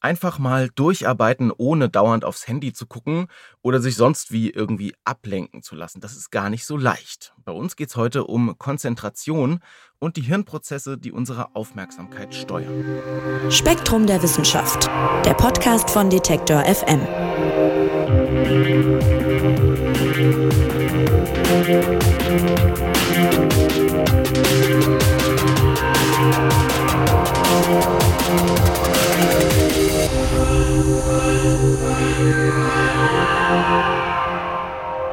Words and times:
Einfach 0.00 0.38
mal 0.38 0.70
durcharbeiten, 0.74 1.52
ohne 1.54 1.90
dauernd 1.90 2.24
aufs 2.24 2.48
Handy 2.48 2.72
zu 2.72 2.86
gucken 2.86 3.26
oder 3.60 3.80
sich 3.80 3.96
sonst 3.96 4.32
wie 4.32 4.48
irgendwie 4.48 4.94
ablenken 5.04 5.62
zu 5.62 5.74
lassen. 5.74 6.00
Das 6.00 6.16
ist 6.16 6.30
gar 6.30 6.48
nicht 6.48 6.64
so 6.64 6.78
leicht. 6.78 7.34
Bei 7.44 7.52
uns 7.52 7.76
geht 7.76 7.90
es 7.90 7.96
heute 7.96 8.24
um 8.24 8.56
Konzentration 8.58 9.60
und 9.98 10.16
die 10.16 10.22
Hirnprozesse, 10.22 10.96
die 10.96 11.12
unsere 11.12 11.54
Aufmerksamkeit 11.54 12.34
steuern. 12.34 13.50
Spektrum 13.50 14.06
der 14.06 14.22
Wissenschaft, 14.22 14.86
der 15.26 15.34
Podcast 15.34 15.90
von 15.90 16.08
Detektor 16.08 16.64
FM. 16.64 17.06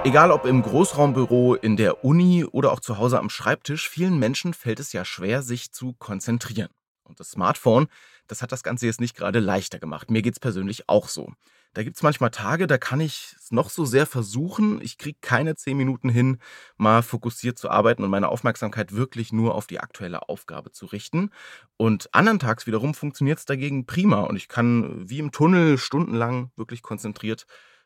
Egal 0.04 0.32
ob 0.32 0.45
im 0.45 0.62
Großraumbüro, 0.62 1.55
in 1.55 1.76
der 1.76 2.05
Uni 2.05 2.45
oder 2.45 2.72
auch 2.72 2.80
zu 2.80 2.98
Hause 2.98 3.20
am 3.20 3.30
Schreibtisch, 3.30 3.90
vielen 3.90 4.18
Menschen 4.18 4.54
fällt 4.54 4.80
es 4.80 4.94
ja 4.94 5.04
schwer, 5.04 5.42
sich 5.42 5.72
zu 5.73 5.94
konzentrieren. 6.00 6.70
Und 7.08 7.20
das 7.20 7.32
Smartphone, 7.32 7.88
das 8.28 8.42
hat 8.42 8.52
das 8.52 8.64
Ganze 8.64 8.86
jetzt 8.86 9.02
nicht 9.02 9.16
gerade 9.16 9.40
leichter 9.40 9.80
gemacht. 9.80 10.12
Mir 10.12 10.22
geht 10.22 10.34
es 10.34 10.40
persönlich 10.40 10.90
auch 10.90 11.08
so. 11.08 11.32
Da 11.74 11.84
gibt 11.84 11.96
es 11.96 12.02
manchmal 12.04 12.32
Tage, 12.32 12.66
da 12.66 12.78
kann 12.78 13.00
ich 13.00 13.36
es 13.38 13.52
noch 13.52 13.70
so 13.70 13.86
sehr 13.86 14.08
versuchen. 14.08 14.82
Ich 14.82 14.98
kriege 14.98 15.20
keine 15.22 15.56
zehn 15.56 15.78
Minuten 15.78 16.10
hin, 16.10 16.40
mal 16.78 17.04
fokussiert 17.04 17.60
zu 17.60 17.70
arbeiten 17.70 18.04
und 18.04 18.10
meine 18.10 18.30
Aufmerksamkeit 18.30 18.94
wirklich 18.94 19.32
nur 19.32 19.54
auf 19.54 19.68
die 19.68 19.80
aktuelle 19.80 20.28
Aufgabe 20.28 20.72
zu 20.72 20.88
richten. 20.88 21.30
Und 21.78 22.10
andern 22.14 22.40
Tags 22.40 22.66
wiederum 22.66 22.96
funktioniert 22.96 23.38
es 23.38 23.46
dagegen 23.46 23.86
prima 23.86 24.22
und 24.22 24.38
ich 24.38 24.48
kann 24.48 25.08
wie 25.08 25.20
im 25.20 25.32
Tunnel 25.32 25.78
stundenlang 25.78 26.52
wirklich 26.56 26.82
konzentriert 26.82 27.46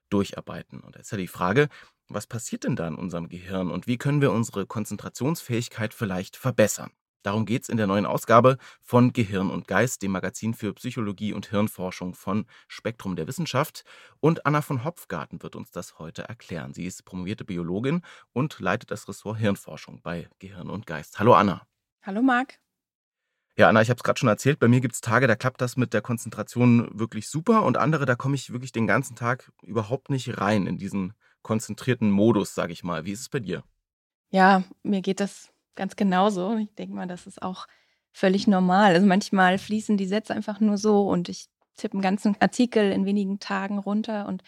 durcharbeiten. 0.10 0.80
Und 0.80 0.96
da 0.96 1.00
ist 1.02 1.12
ja 1.12 1.18
die 1.18 1.28
Frage, 1.28 1.68
was 2.08 2.28
passiert 2.28 2.64
denn 2.64 2.76
da 2.76 2.88
in 2.88 2.96
unserem 2.96 3.30
Gehirn 3.30 3.72
und 3.72 3.88
wie 3.88 3.98
können 3.98 4.22
wir 4.22 4.32
unsere 4.32 4.66
Konzentrationsfähigkeit 4.66 5.94
vielleicht 5.94 6.38
verbessern? 6.38 6.92
Darum 7.24 7.46
geht 7.46 7.64
es 7.64 7.70
in 7.70 7.78
der 7.78 7.88
neuen 7.88 8.06
Ausgabe 8.06 8.58
von 8.82 9.14
Gehirn 9.14 9.50
und 9.50 9.68
Geist, 9.68 10.02
dem 10.02 10.12
Magazin 10.12 10.54
für 10.54 10.74
Psychologie 10.74 11.34
und 11.34 11.48
Hirnforschung 11.48 12.16
von 12.16 12.46
Spektrum 12.68 13.16
der 13.16 13.28
Wissenschaft. 13.28 13.84
Und 14.20 14.46
Anna 14.46 14.62
von 14.62 14.84
Hopfgarten 14.84 15.42
wird 15.44 15.56
uns 15.56 15.72
das 15.72 16.00
heute 16.00 16.24
erklären. 16.24 16.74
Sie 16.74 16.86
ist 16.86 17.06
promovierte 17.06 17.46
Biologin 17.46 18.02
und 18.34 18.60
leitet 18.60 18.92
das 18.92 19.08
Ressort 19.08 19.38
Hirnforschung 19.38 20.02
bei 20.02 20.28
Gehirn 20.40 20.70
und 20.70 20.88
Geist. 20.88 21.20
Hallo 21.20 21.34
Anna. 21.34 21.68
Hallo 22.02 22.22
Marc. 22.22 22.60
Ja, 23.58 23.70
Anna, 23.70 23.82
ich 23.82 23.90
habe 23.90 23.98
es 23.98 24.04
gerade 24.04 24.18
schon 24.18 24.30
erzählt, 24.30 24.60
bei 24.60 24.68
mir 24.68 24.80
gibt 24.80 24.96
es 24.96 25.02
Tage, 25.02 25.28
da 25.28 25.36
klappt 25.36 25.62
das 25.62 25.76
mit 25.76 25.94
der 25.94 26.02
Konzentration 26.02 26.88
wirklich 26.98 27.30
super 27.30 27.64
und 27.64 27.78
andere, 27.78 28.06
da 28.06 28.16
komme 28.16 28.36
ich 28.36 28.52
wirklich 28.52 28.72
den 28.72 28.88
ganzen 28.88 29.16
Tag 29.16 29.52
überhaupt 29.62 30.10
nicht 30.10 30.40
rein 30.40 30.68
in 30.68 30.78
diesen 30.78 31.14
konzentrierten 31.42 32.10
Modus, 32.10 32.56
sage 32.56 32.72
ich 32.72 32.84
mal. 32.84 33.06
Wie 33.06 33.12
ist 33.12 33.20
es 33.20 33.30
bei 33.30 33.40
dir? 33.40 33.64
Ja, 34.30 34.64
mir 34.84 35.02
geht 35.02 35.20
das 35.20 35.51
ganz 35.76 35.96
genauso. 35.96 36.58
Ich 36.58 36.74
denke 36.76 36.96
mal, 36.96 37.08
das 37.08 37.28
ist 37.28 37.42
auch 37.42 37.68
völlig 38.12 38.48
normal. 38.48 38.94
Also 38.94 39.08
manchmal 39.08 39.58
fließen 39.58 39.98
die 39.98 40.06
Sätze 40.06 40.34
einfach 40.34 40.60
nur 40.60 40.78
so 40.78 41.08
und 41.08 41.30
ich 41.30 41.48
tippe 41.78 41.94
einen 41.94 42.02
ganzen 42.02 42.36
Artikel 42.40 42.92
in 42.92 43.06
wenigen 43.06 43.40
Tagen 43.40 43.78
runter 43.78 44.28
und 44.28 44.44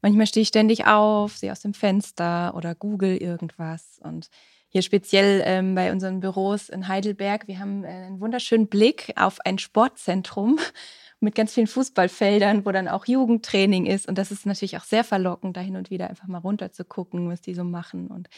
manchmal 0.00 0.26
stehe 0.26 0.42
ich 0.42 0.48
ständig 0.48 0.86
auf, 0.86 1.36
sehe 1.36 1.52
aus 1.52 1.60
dem 1.60 1.74
Fenster 1.74 2.54
oder 2.56 2.74
google 2.74 3.16
irgendwas 3.16 4.00
und 4.02 4.30
hier 4.74 4.82
speziell 4.82 5.40
ähm, 5.44 5.76
bei 5.76 5.92
unseren 5.92 6.18
Büros 6.18 6.68
in 6.68 6.88
Heidelberg, 6.88 7.46
wir 7.46 7.60
haben 7.60 7.84
äh, 7.84 7.88
einen 7.88 8.18
wunderschönen 8.18 8.66
Blick 8.66 9.12
auf 9.14 9.38
ein 9.44 9.58
Sportzentrum 9.58 10.58
mit 11.20 11.36
ganz 11.36 11.54
vielen 11.54 11.68
Fußballfeldern, 11.68 12.66
wo 12.66 12.72
dann 12.72 12.88
auch 12.88 13.06
Jugendtraining 13.06 13.86
ist. 13.86 14.08
Und 14.08 14.18
das 14.18 14.32
ist 14.32 14.46
natürlich 14.46 14.76
auch 14.76 14.82
sehr 14.82 15.04
verlockend, 15.04 15.56
da 15.56 15.60
hin 15.60 15.76
und 15.76 15.90
wieder 15.90 16.10
einfach 16.10 16.26
mal 16.26 16.38
runter 16.38 16.72
zu 16.72 16.84
gucken, 16.84 17.30
was 17.30 17.40
die 17.40 17.54
so 17.54 17.62
machen. 17.62 18.08
Und 18.08 18.28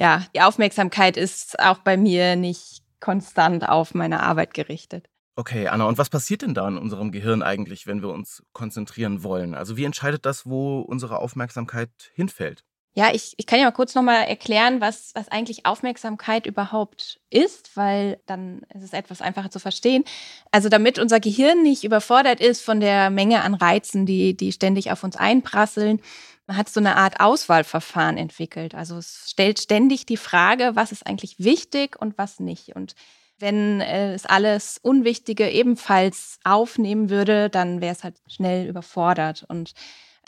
ja, 0.00 0.24
die 0.34 0.40
Aufmerksamkeit 0.40 1.18
ist 1.18 1.60
auch 1.60 1.78
bei 1.78 1.98
mir 1.98 2.34
nicht 2.34 2.82
konstant 3.00 3.68
auf 3.68 3.94
meine 3.94 4.22
Arbeit 4.22 4.54
gerichtet. 4.54 5.06
Okay, 5.36 5.68
Anna, 5.68 5.84
und 5.84 5.98
was 5.98 6.08
passiert 6.10 6.42
denn 6.42 6.54
da 6.54 6.66
in 6.66 6.78
unserem 6.78 7.12
Gehirn 7.12 7.42
eigentlich, 7.42 7.86
wenn 7.86 8.02
wir 8.02 8.08
uns 8.08 8.42
konzentrieren 8.52 9.22
wollen? 9.22 9.54
Also 9.54 9.76
wie 9.76 9.84
entscheidet 9.84 10.26
das, 10.26 10.46
wo 10.46 10.80
unsere 10.80 11.18
Aufmerksamkeit 11.18 11.90
hinfällt? 12.14 12.64
Ja, 13.00 13.14
ich, 13.14 13.32
ich 13.38 13.46
kann 13.46 13.58
ja 13.58 13.64
mal 13.64 13.70
kurz 13.70 13.94
nochmal 13.94 14.24
erklären, 14.24 14.82
was, 14.82 15.12
was 15.14 15.28
eigentlich 15.28 15.64
Aufmerksamkeit 15.64 16.44
überhaupt 16.44 17.18
ist, 17.30 17.74
weil 17.74 18.20
dann 18.26 18.60
ist 18.74 18.82
es 18.82 18.92
etwas 18.92 19.22
einfacher 19.22 19.50
zu 19.50 19.58
verstehen. 19.58 20.04
Also 20.50 20.68
damit 20.68 20.98
unser 20.98 21.18
Gehirn 21.18 21.62
nicht 21.62 21.82
überfordert 21.82 22.42
ist 22.42 22.60
von 22.60 22.78
der 22.78 23.08
Menge 23.08 23.40
an 23.40 23.54
Reizen, 23.54 24.04
die, 24.04 24.36
die 24.36 24.52
ständig 24.52 24.92
auf 24.92 25.02
uns 25.02 25.16
einprasseln, 25.16 26.02
hat 26.46 26.68
so 26.68 26.78
eine 26.78 26.96
Art 26.98 27.20
Auswahlverfahren 27.20 28.18
entwickelt. 28.18 28.74
Also 28.74 28.98
es 28.98 29.28
stellt 29.30 29.58
ständig 29.60 30.04
die 30.04 30.18
Frage, 30.18 30.72
was 30.74 30.92
ist 30.92 31.06
eigentlich 31.06 31.36
wichtig 31.38 31.98
und 31.98 32.18
was 32.18 32.38
nicht. 32.38 32.76
Und 32.76 32.94
wenn 33.38 33.80
es 33.80 34.26
alles 34.26 34.78
Unwichtige 34.82 35.48
ebenfalls 35.48 36.38
aufnehmen 36.44 37.08
würde, 37.08 37.48
dann 37.48 37.80
wäre 37.80 37.94
es 37.94 38.04
halt 38.04 38.16
schnell 38.26 38.68
überfordert. 38.68 39.46
Und 39.48 39.72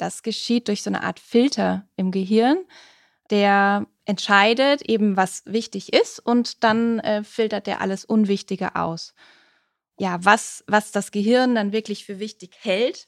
das 0.03 0.25
geschieht 0.25 0.67
durch 0.67 0.83
so 0.83 0.91
eine 0.91 1.05
Art 1.05 1.21
Filter 1.21 1.87
im 1.95 2.11
Gehirn, 2.11 2.59
der 3.31 3.87
entscheidet 4.05 4.83
eben, 4.83 5.17
was 5.17 5.45
wichtig 5.47 5.93
ist 5.93 6.19
und 6.19 6.65
dann 6.65 6.99
äh, 6.99 7.23
filtert 7.23 7.69
der 7.69 7.81
alles 7.81 8.05
Unwichtige 8.05 8.75
aus. 8.75 9.15
Ja, 10.01 10.19
was, 10.25 10.65
was 10.67 10.91
das 10.91 11.13
Gehirn 11.13 11.55
dann 11.55 11.71
wirklich 11.71 12.05
für 12.05 12.19
wichtig 12.19 12.57
hält, 12.63 13.07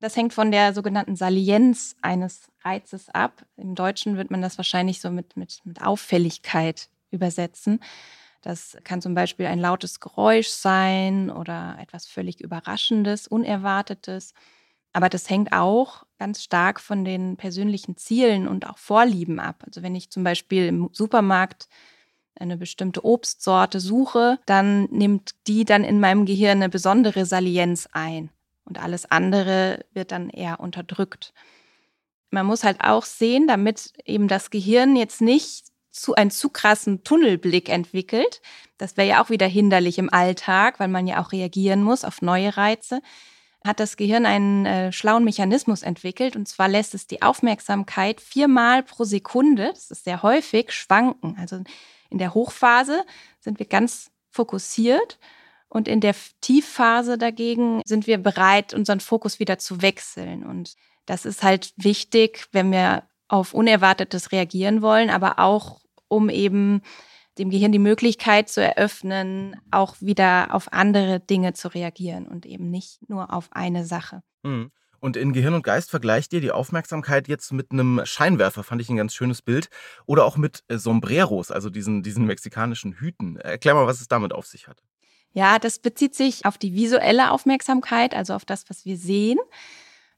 das 0.00 0.14
hängt 0.14 0.34
von 0.34 0.50
der 0.50 0.74
sogenannten 0.74 1.16
Salienz 1.16 1.96
eines 2.02 2.50
Reizes 2.62 3.08
ab. 3.08 3.46
Im 3.56 3.74
Deutschen 3.74 4.18
wird 4.18 4.30
man 4.30 4.42
das 4.42 4.58
wahrscheinlich 4.58 5.00
so 5.00 5.10
mit, 5.10 5.38
mit, 5.38 5.60
mit 5.64 5.80
Auffälligkeit 5.80 6.90
übersetzen. 7.10 7.80
Das 8.42 8.76
kann 8.84 9.00
zum 9.00 9.14
Beispiel 9.14 9.46
ein 9.46 9.58
lautes 9.58 10.00
Geräusch 10.00 10.48
sein 10.48 11.30
oder 11.30 11.78
etwas 11.80 12.06
völlig 12.06 12.42
Überraschendes, 12.42 13.26
Unerwartetes. 13.26 14.34
Aber 14.92 15.08
das 15.08 15.30
hängt 15.30 15.52
auch 15.52 16.04
ganz 16.18 16.42
stark 16.42 16.80
von 16.80 17.04
den 17.04 17.36
persönlichen 17.36 17.96
Zielen 17.96 18.48
und 18.48 18.68
auch 18.68 18.78
Vorlieben 18.78 19.38
ab. 19.38 19.62
Also 19.66 19.82
wenn 19.82 19.94
ich 19.94 20.10
zum 20.10 20.24
Beispiel 20.24 20.66
im 20.66 20.90
Supermarkt 20.92 21.68
eine 22.38 22.56
bestimmte 22.56 23.04
Obstsorte 23.04 23.80
suche, 23.80 24.38
dann 24.46 24.84
nimmt 24.84 25.32
die 25.46 25.64
dann 25.64 25.84
in 25.84 26.00
meinem 26.00 26.26
Gehirn 26.26 26.58
eine 26.58 26.68
besondere 26.68 27.26
Salienz 27.26 27.88
ein 27.92 28.30
und 28.64 28.82
alles 28.82 29.10
andere 29.10 29.84
wird 29.92 30.12
dann 30.12 30.30
eher 30.30 30.60
unterdrückt. 30.60 31.32
Man 32.30 32.46
muss 32.46 32.64
halt 32.64 32.80
auch 32.80 33.04
sehen, 33.04 33.46
damit 33.46 33.92
eben 34.04 34.28
das 34.28 34.50
Gehirn 34.50 34.96
jetzt 34.96 35.20
nicht 35.20 35.66
zu 35.90 36.14
einen 36.14 36.30
zu 36.30 36.48
krassen 36.50 37.02
Tunnelblick 37.02 37.68
entwickelt. 37.68 38.40
Das 38.78 38.96
wäre 38.96 39.08
ja 39.08 39.22
auch 39.22 39.30
wieder 39.30 39.46
hinderlich 39.46 39.98
im 39.98 40.12
Alltag, 40.12 40.78
weil 40.78 40.88
man 40.88 41.06
ja 41.06 41.20
auch 41.20 41.32
reagieren 41.32 41.82
muss 41.82 42.04
auf 42.04 42.22
neue 42.22 42.56
Reize 42.56 43.02
hat 43.64 43.80
das 43.80 43.96
Gehirn 43.96 44.24
einen 44.26 44.64
äh, 44.66 44.92
schlauen 44.92 45.24
Mechanismus 45.24 45.82
entwickelt. 45.82 46.34
Und 46.34 46.48
zwar 46.48 46.68
lässt 46.68 46.94
es 46.94 47.06
die 47.06 47.22
Aufmerksamkeit 47.22 48.20
viermal 48.20 48.82
pro 48.82 49.04
Sekunde, 49.04 49.70
das 49.72 49.90
ist 49.90 50.04
sehr 50.04 50.22
häufig, 50.22 50.72
schwanken. 50.72 51.36
Also 51.38 51.62
in 52.08 52.18
der 52.18 52.34
Hochphase 52.34 53.04
sind 53.38 53.58
wir 53.58 53.66
ganz 53.66 54.10
fokussiert 54.30 55.18
und 55.68 55.88
in 55.88 56.00
der 56.00 56.14
Tiefphase 56.40 57.18
dagegen 57.18 57.82
sind 57.84 58.06
wir 58.06 58.18
bereit, 58.18 58.74
unseren 58.74 59.00
Fokus 59.00 59.38
wieder 59.38 59.58
zu 59.58 59.82
wechseln. 59.82 60.44
Und 60.44 60.74
das 61.06 61.24
ist 61.24 61.42
halt 61.42 61.72
wichtig, 61.76 62.46
wenn 62.52 62.72
wir 62.72 63.04
auf 63.28 63.54
Unerwartetes 63.54 64.32
reagieren 64.32 64.82
wollen, 64.82 65.10
aber 65.10 65.38
auch 65.38 65.80
um 66.08 66.28
eben 66.28 66.82
dem 67.40 67.50
Gehirn 67.50 67.72
die 67.72 67.78
Möglichkeit 67.78 68.48
zu 68.48 68.62
eröffnen, 68.62 69.56
auch 69.70 69.96
wieder 70.00 70.54
auf 70.54 70.72
andere 70.72 71.20
Dinge 71.20 71.54
zu 71.54 71.68
reagieren 71.68 72.28
und 72.28 72.46
eben 72.46 72.70
nicht 72.70 73.08
nur 73.08 73.32
auf 73.32 73.48
eine 73.50 73.84
Sache. 73.84 74.22
Mhm. 74.42 74.70
Und 75.00 75.16
in 75.16 75.32
Gehirn 75.32 75.54
und 75.54 75.62
Geist 75.62 75.90
vergleicht 75.90 76.32
ihr 76.34 76.42
die 76.42 76.52
Aufmerksamkeit 76.52 77.26
jetzt 77.26 77.52
mit 77.52 77.72
einem 77.72 78.02
Scheinwerfer, 78.04 78.62
fand 78.62 78.82
ich 78.82 78.90
ein 78.90 78.96
ganz 78.96 79.14
schönes 79.14 79.40
Bild. 79.40 79.70
Oder 80.04 80.26
auch 80.26 80.36
mit 80.36 80.62
äh, 80.68 80.76
Sombreros, 80.76 81.50
also 81.50 81.70
diesen, 81.70 82.02
diesen 82.02 82.26
mexikanischen 82.26 82.92
Hüten. 82.92 83.36
Erklär 83.36 83.74
mal, 83.74 83.86
was 83.86 84.02
es 84.02 84.08
damit 84.08 84.34
auf 84.34 84.46
sich 84.46 84.68
hat. 84.68 84.82
Ja, 85.32 85.58
das 85.58 85.78
bezieht 85.78 86.14
sich 86.14 86.44
auf 86.44 86.58
die 86.58 86.74
visuelle 86.74 87.30
Aufmerksamkeit, 87.30 88.14
also 88.14 88.34
auf 88.34 88.44
das, 88.44 88.68
was 88.68 88.84
wir 88.84 88.98
sehen. 88.98 89.38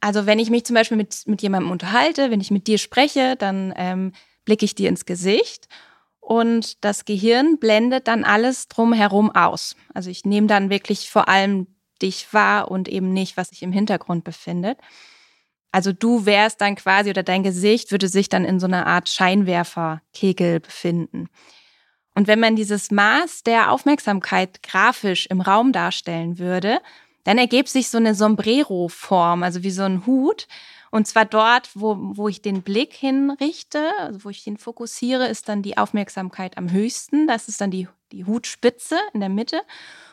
Also 0.01 0.27
wenn 0.27 0.41
ich 0.41 0.51
mich 0.51 0.65
zum 0.65 0.75
Beispiel 0.75 0.97
mit, 0.97 1.29
mit 1.29 1.43
jemandem 1.43 1.71
unterhalte, 1.71 2.33
wenn 2.33 2.41
ich 2.41 2.51
mit 2.51 2.67
dir 2.67 2.79
spreche, 2.79 3.37
dann 3.37 3.73
ähm, 3.77 4.13
blicke 4.45 4.65
ich 4.65 4.75
dir 4.75 4.89
ins 4.89 5.05
Gesicht 5.05 5.69
und 6.23 6.85
das 6.85 7.05
Gehirn 7.05 7.59
blendet 7.59 8.07
dann 8.07 8.23
alles 8.23 8.69
drumherum 8.69 9.33
aus. 9.33 9.75
Also 9.93 10.09
ich 10.09 10.25
nehme 10.25 10.47
dann 10.47 10.71
wirklich 10.71 11.11
vor 11.11 11.29
allem 11.29 11.67
dich 12.01 12.33
wahr 12.33 12.71
und 12.71 12.89
eben 12.89 13.13
nicht, 13.13 13.37
was 13.37 13.49
sich 13.49 13.63
im 13.63 13.73
Hintergrund 13.73 14.23
befindet. 14.23 14.79
Also 15.73 15.93
du 15.93 16.25
wärst 16.25 16.61
dann 16.61 16.77
quasi 16.77 17.11
oder 17.11 17.25
dein 17.25 17.43
Gesicht 17.43 17.91
würde 17.91 18.07
sich 18.07 18.29
dann 18.29 18.45
in 18.45 18.61
so 18.61 18.67
einer 18.67 18.87
Art 18.87 19.09
Scheinwerferkegel 19.09 20.61
befinden. 20.61 21.29
Und 22.15 22.29
wenn 22.29 22.39
man 22.39 22.55
dieses 22.55 22.93
Maß 22.93 23.43
der 23.43 23.73
Aufmerksamkeit 23.73 24.63
grafisch 24.63 25.27
im 25.27 25.41
Raum 25.41 25.73
darstellen 25.73 26.39
würde, 26.39 26.81
dann 27.25 27.37
ergibt 27.37 27.69
sich 27.69 27.89
so 27.89 27.99
eine 27.99 28.15
Sombrero-Form, 28.15 29.43
also 29.43 29.65
wie 29.65 29.71
so 29.73 29.83
ein 29.83 30.07
Hut. 30.07 30.47
Und 30.93 31.07
zwar 31.07 31.25
dort, 31.25 31.71
wo, 31.75 31.97
wo 31.99 32.29
ich 32.29 32.43
den 32.43 32.61
Blick 32.61 32.93
hinrichte, 32.93 33.93
also 33.99 34.25
wo 34.25 34.29
ich 34.29 34.47
ihn 34.47 34.59
fokussiere, 34.59 35.27
ist 35.27 35.49
dann 35.49 35.63
die 35.63 35.79
Aufmerksamkeit 35.79 36.59
am 36.59 36.71
höchsten. 36.71 37.27
Das 37.27 37.49
ist 37.49 37.63
dann 37.63 37.71
die, 37.71 37.89
die 38.13 38.27
Hutspitze 38.27 38.99
in 39.15 39.21
der 39.21 39.31
Mitte. 39.31 39.63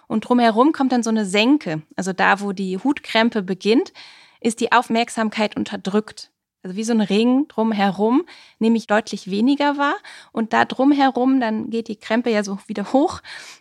Und 0.07 0.21
drumherum 0.21 0.71
kommt 0.71 0.93
dann 0.93 1.03
so 1.03 1.09
eine 1.09 1.25
Senke. 1.25 1.81
Also 1.97 2.13
da, 2.13 2.39
wo 2.39 2.53
die 2.53 2.77
Hutkrempe 2.77 3.41
beginnt, 3.41 3.91
ist 4.39 4.61
die 4.61 4.71
Aufmerksamkeit 4.71 5.57
unterdrückt. 5.57 6.31
Also 6.63 6.77
wie 6.77 6.85
so 6.85 6.93
ein 6.93 7.01
Ring 7.01 7.49
drumherum 7.49 8.25
nehme 8.59 8.77
ich 8.77 8.87
deutlich 8.87 9.29
weniger 9.29 9.77
wahr. 9.77 9.97
Und 10.31 10.53
da 10.53 10.63
drumherum, 10.63 11.41
dann 11.41 11.71
geht 11.71 11.89
die 11.89 11.97
Krempe 11.97 12.29
ja 12.29 12.41
so 12.41 12.57
wieder 12.67 12.93
hoch. 12.93 13.19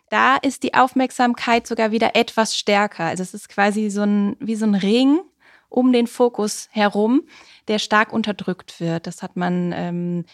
Da 0.09 0.37
ist 0.37 0.62
die 0.62 0.75
Aufmerksamkeit 0.75 1.67
sogar 1.67 1.91
wieder 1.91 2.15
etwas 2.15 2.56
stärker. 2.56 3.06
Also 3.06 3.25
es 3.25 3.35
ist 3.35 3.49
quasi 3.49 3.91
so 3.91 4.03
ein, 4.03 4.37
wie 4.38 4.55
so 4.55 4.67
ein 4.67 4.76
Ring 4.76 5.19
um 5.69 5.93
den 5.93 6.06
Fokus 6.06 6.69
herum, 6.70 7.23
der 7.69 7.79
stark 7.79 8.12
unterdrückt 8.12 8.81
wird. 8.81 9.06
Das 9.06 9.23
hat 9.23 9.37
man 9.37 9.73
ähm, 9.73 10.25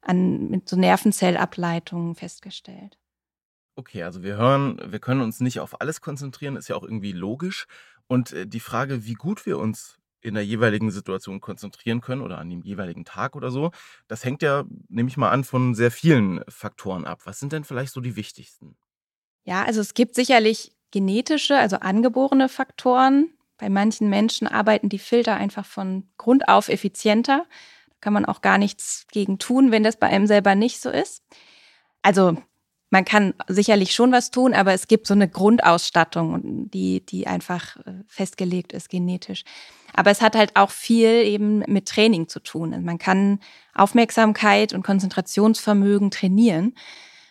an, 0.00 0.48
mit 0.48 0.68
so 0.68 0.76
Nervenzellableitungen 0.76 2.14
festgestellt. 2.14 2.98
Okay, 3.76 4.04
also 4.04 4.22
wir 4.22 4.36
hören, 4.36 4.80
wir 4.86 5.00
können 5.00 5.20
uns 5.20 5.40
nicht 5.40 5.58
auf 5.58 5.80
alles 5.80 6.00
konzentrieren, 6.00 6.56
ist 6.56 6.68
ja 6.68 6.76
auch 6.76 6.84
irgendwie 6.84 7.12
logisch. 7.12 7.66
Und 8.06 8.32
äh, 8.32 8.46
die 8.46 8.60
Frage, 8.60 9.04
wie 9.04 9.14
gut 9.14 9.46
wir 9.46 9.58
uns 9.58 9.98
in 10.20 10.34
der 10.34 10.44
jeweiligen 10.44 10.90
Situation 10.90 11.40
konzentrieren 11.40 12.00
können 12.00 12.22
oder 12.22 12.38
an 12.38 12.48
dem 12.48 12.62
jeweiligen 12.62 13.04
Tag 13.04 13.36
oder 13.36 13.50
so, 13.50 13.72
das 14.08 14.24
hängt 14.24 14.42
ja, 14.42 14.64
nehme 14.88 15.08
ich 15.08 15.16
mal 15.16 15.30
an, 15.30 15.44
von 15.44 15.74
sehr 15.74 15.90
vielen 15.90 16.42
Faktoren 16.48 17.04
ab. 17.04 17.20
Was 17.24 17.40
sind 17.40 17.52
denn 17.52 17.64
vielleicht 17.64 17.92
so 17.92 18.00
die 18.00 18.16
wichtigsten? 18.16 18.76
Ja, 19.44 19.64
also 19.64 19.80
es 19.80 19.92
gibt 19.92 20.14
sicherlich 20.14 20.72
genetische, 20.92 21.58
also 21.58 21.76
angeborene 21.76 22.48
Faktoren. 22.48 23.28
Bei 23.58 23.68
manchen 23.68 24.08
Menschen 24.10 24.46
arbeiten 24.48 24.88
die 24.88 24.98
Filter 24.98 25.36
einfach 25.36 25.64
von 25.64 26.08
Grund 26.16 26.48
auf 26.48 26.68
effizienter. 26.68 27.46
Da 27.88 27.96
kann 28.00 28.12
man 28.12 28.24
auch 28.24 28.42
gar 28.42 28.58
nichts 28.58 29.06
gegen 29.12 29.38
tun, 29.38 29.70
wenn 29.70 29.82
das 29.82 29.96
bei 29.96 30.08
einem 30.08 30.26
selber 30.26 30.54
nicht 30.54 30.80
so 30.80 30.90
ist. 30.90 31.22
Also 32.02 32.36
man 32.90 33.04
kann 33.04 33.34
sicherlich 33.48 33.92
schon 33.92 34.12
was 34.12 34.30
tun, 34.30 34.54
aber 34.54 34.72
es 34.72 34.86
gibt 34.86 35.08
so 35.08 35.14
eine 35.14 35.28
Grundausstattung, 35.28 36.70
die, 36.70 37.04
die 37.04 37.26
einfach 37.26 37.76
äh, 37.78 38.02
festgelegt 38.06 38.72
ist 38.72 38.88
genetisch. 38.88 39.42
Aber 39.94 40.10
es 40.10 40.20
hat 40.22 40.36
halt 40.36 40.54
auch 40.54 40.70
viel 40.70 41.08
eben 41.08 41.60
mit 41.66 41.86
Training 41.86 42.28
zu 42.28 42.40
tun. 42.40 42.72
Also 42.72 42.84
man 42.84 42.98
kann 42.98 43.40
Aufmerksamkeit 43.74 44.72
und 44.72 44.84
Konzentrationsvermögen 44.84 46.10
trainieren 46.10 46.74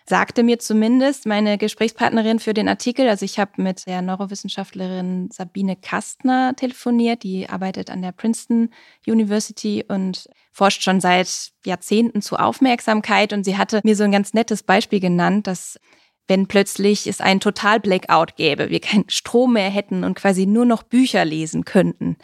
sagte 0.06 0.44
mir 0.44 0.60
zumindest 0.60 1.26
meine 1.26 1.58
Gesprächspartnerin 1.58 2.40
für 2.40 2.54
den 2.54 2.68
Artikel, 2.68 3.08
also 3.08 3.24
ich 3.24 3.40
habe 3.40 3.62
mit 3.62 3.86
der 3.88 4.02
Neurowissenschaftlerin 4.02 5.30
Sabine 5.32 5.76
Kastner 5.76 6.56
telefoniert, 6.56 7.24
die 7.24 7.50
arbeitet 7.50 7.90
an 7.90 8.02
der 8.02 8.12
Princeton 8.12 8.70
University 9.08 9.86
und 9.88 10.30
forscht 10.52 10.84
schon 10.84 11.02
seit 11.02 11.52
Jahrzehnten 11.66 12.22
zu 12.22 12.38
Aufmerksamkeit. 12.38 13.34
Und 13.34 13.44
sie 13.44 13.58
hatte 13.58 13.82
mir 13.84 13.96
so 13.96 14.04
ein 14.04 14.12
ganz 14.12 14.34
nettes 14.34 14.64
Beispiel 14.64 15.00
genannt, 15.00 15.48
dass 15.48 15.80
wenn 16.28 16.48
plötzlich 16.48 17.08
es 17.08 17.20
einen 17.20 17.40
Total-Blackout 17.40 18.36
gäbe, 18.36 18.70
wir 18.70 18.80
keinen 18.80 19.10
Strom 19.10 19.54
mehr 19.54 19.70
hätten 19.70 20.04
und 20.04 20.16
quasi 20.16 20.46
nur 20.46 20.66
noch 20.66 20.84
Bücher 20.84 21.26
lesen 21.26 21.66
könnten, 21.66 22.18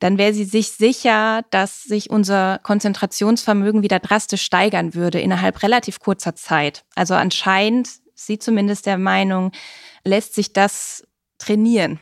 dann 0.00 0.18
wäre 0.18 0.34
sie 0.34 0.44
sich 0.44 0.72
sicher, 0.72 1.44
dass 1.50 1.84
sich 1.84 2.10
unser 2.10 2.58
Konzentrationsvermögen 2.62 3.82
wieder 3.82 4.00
drastisch 4.00 4.42
steigern 4.42 4.94
würde 4.94 5.20
innerhalb 5.20 5.62
relativ 5.62 6.00
kurzer 6.00 6.34
Zeit. 6.34 6.84
Also 6.94 7.14
anscheinend, 7.14 7.88
sie 8.14 8.38
zumindest 8.38 8.86
der 8.86 8.98
Meinung, 8.98 9.52
lässt 10.02 10.34
sich 10.34 10.52
das 10.52 11.06
trainieren. 11.38 12.00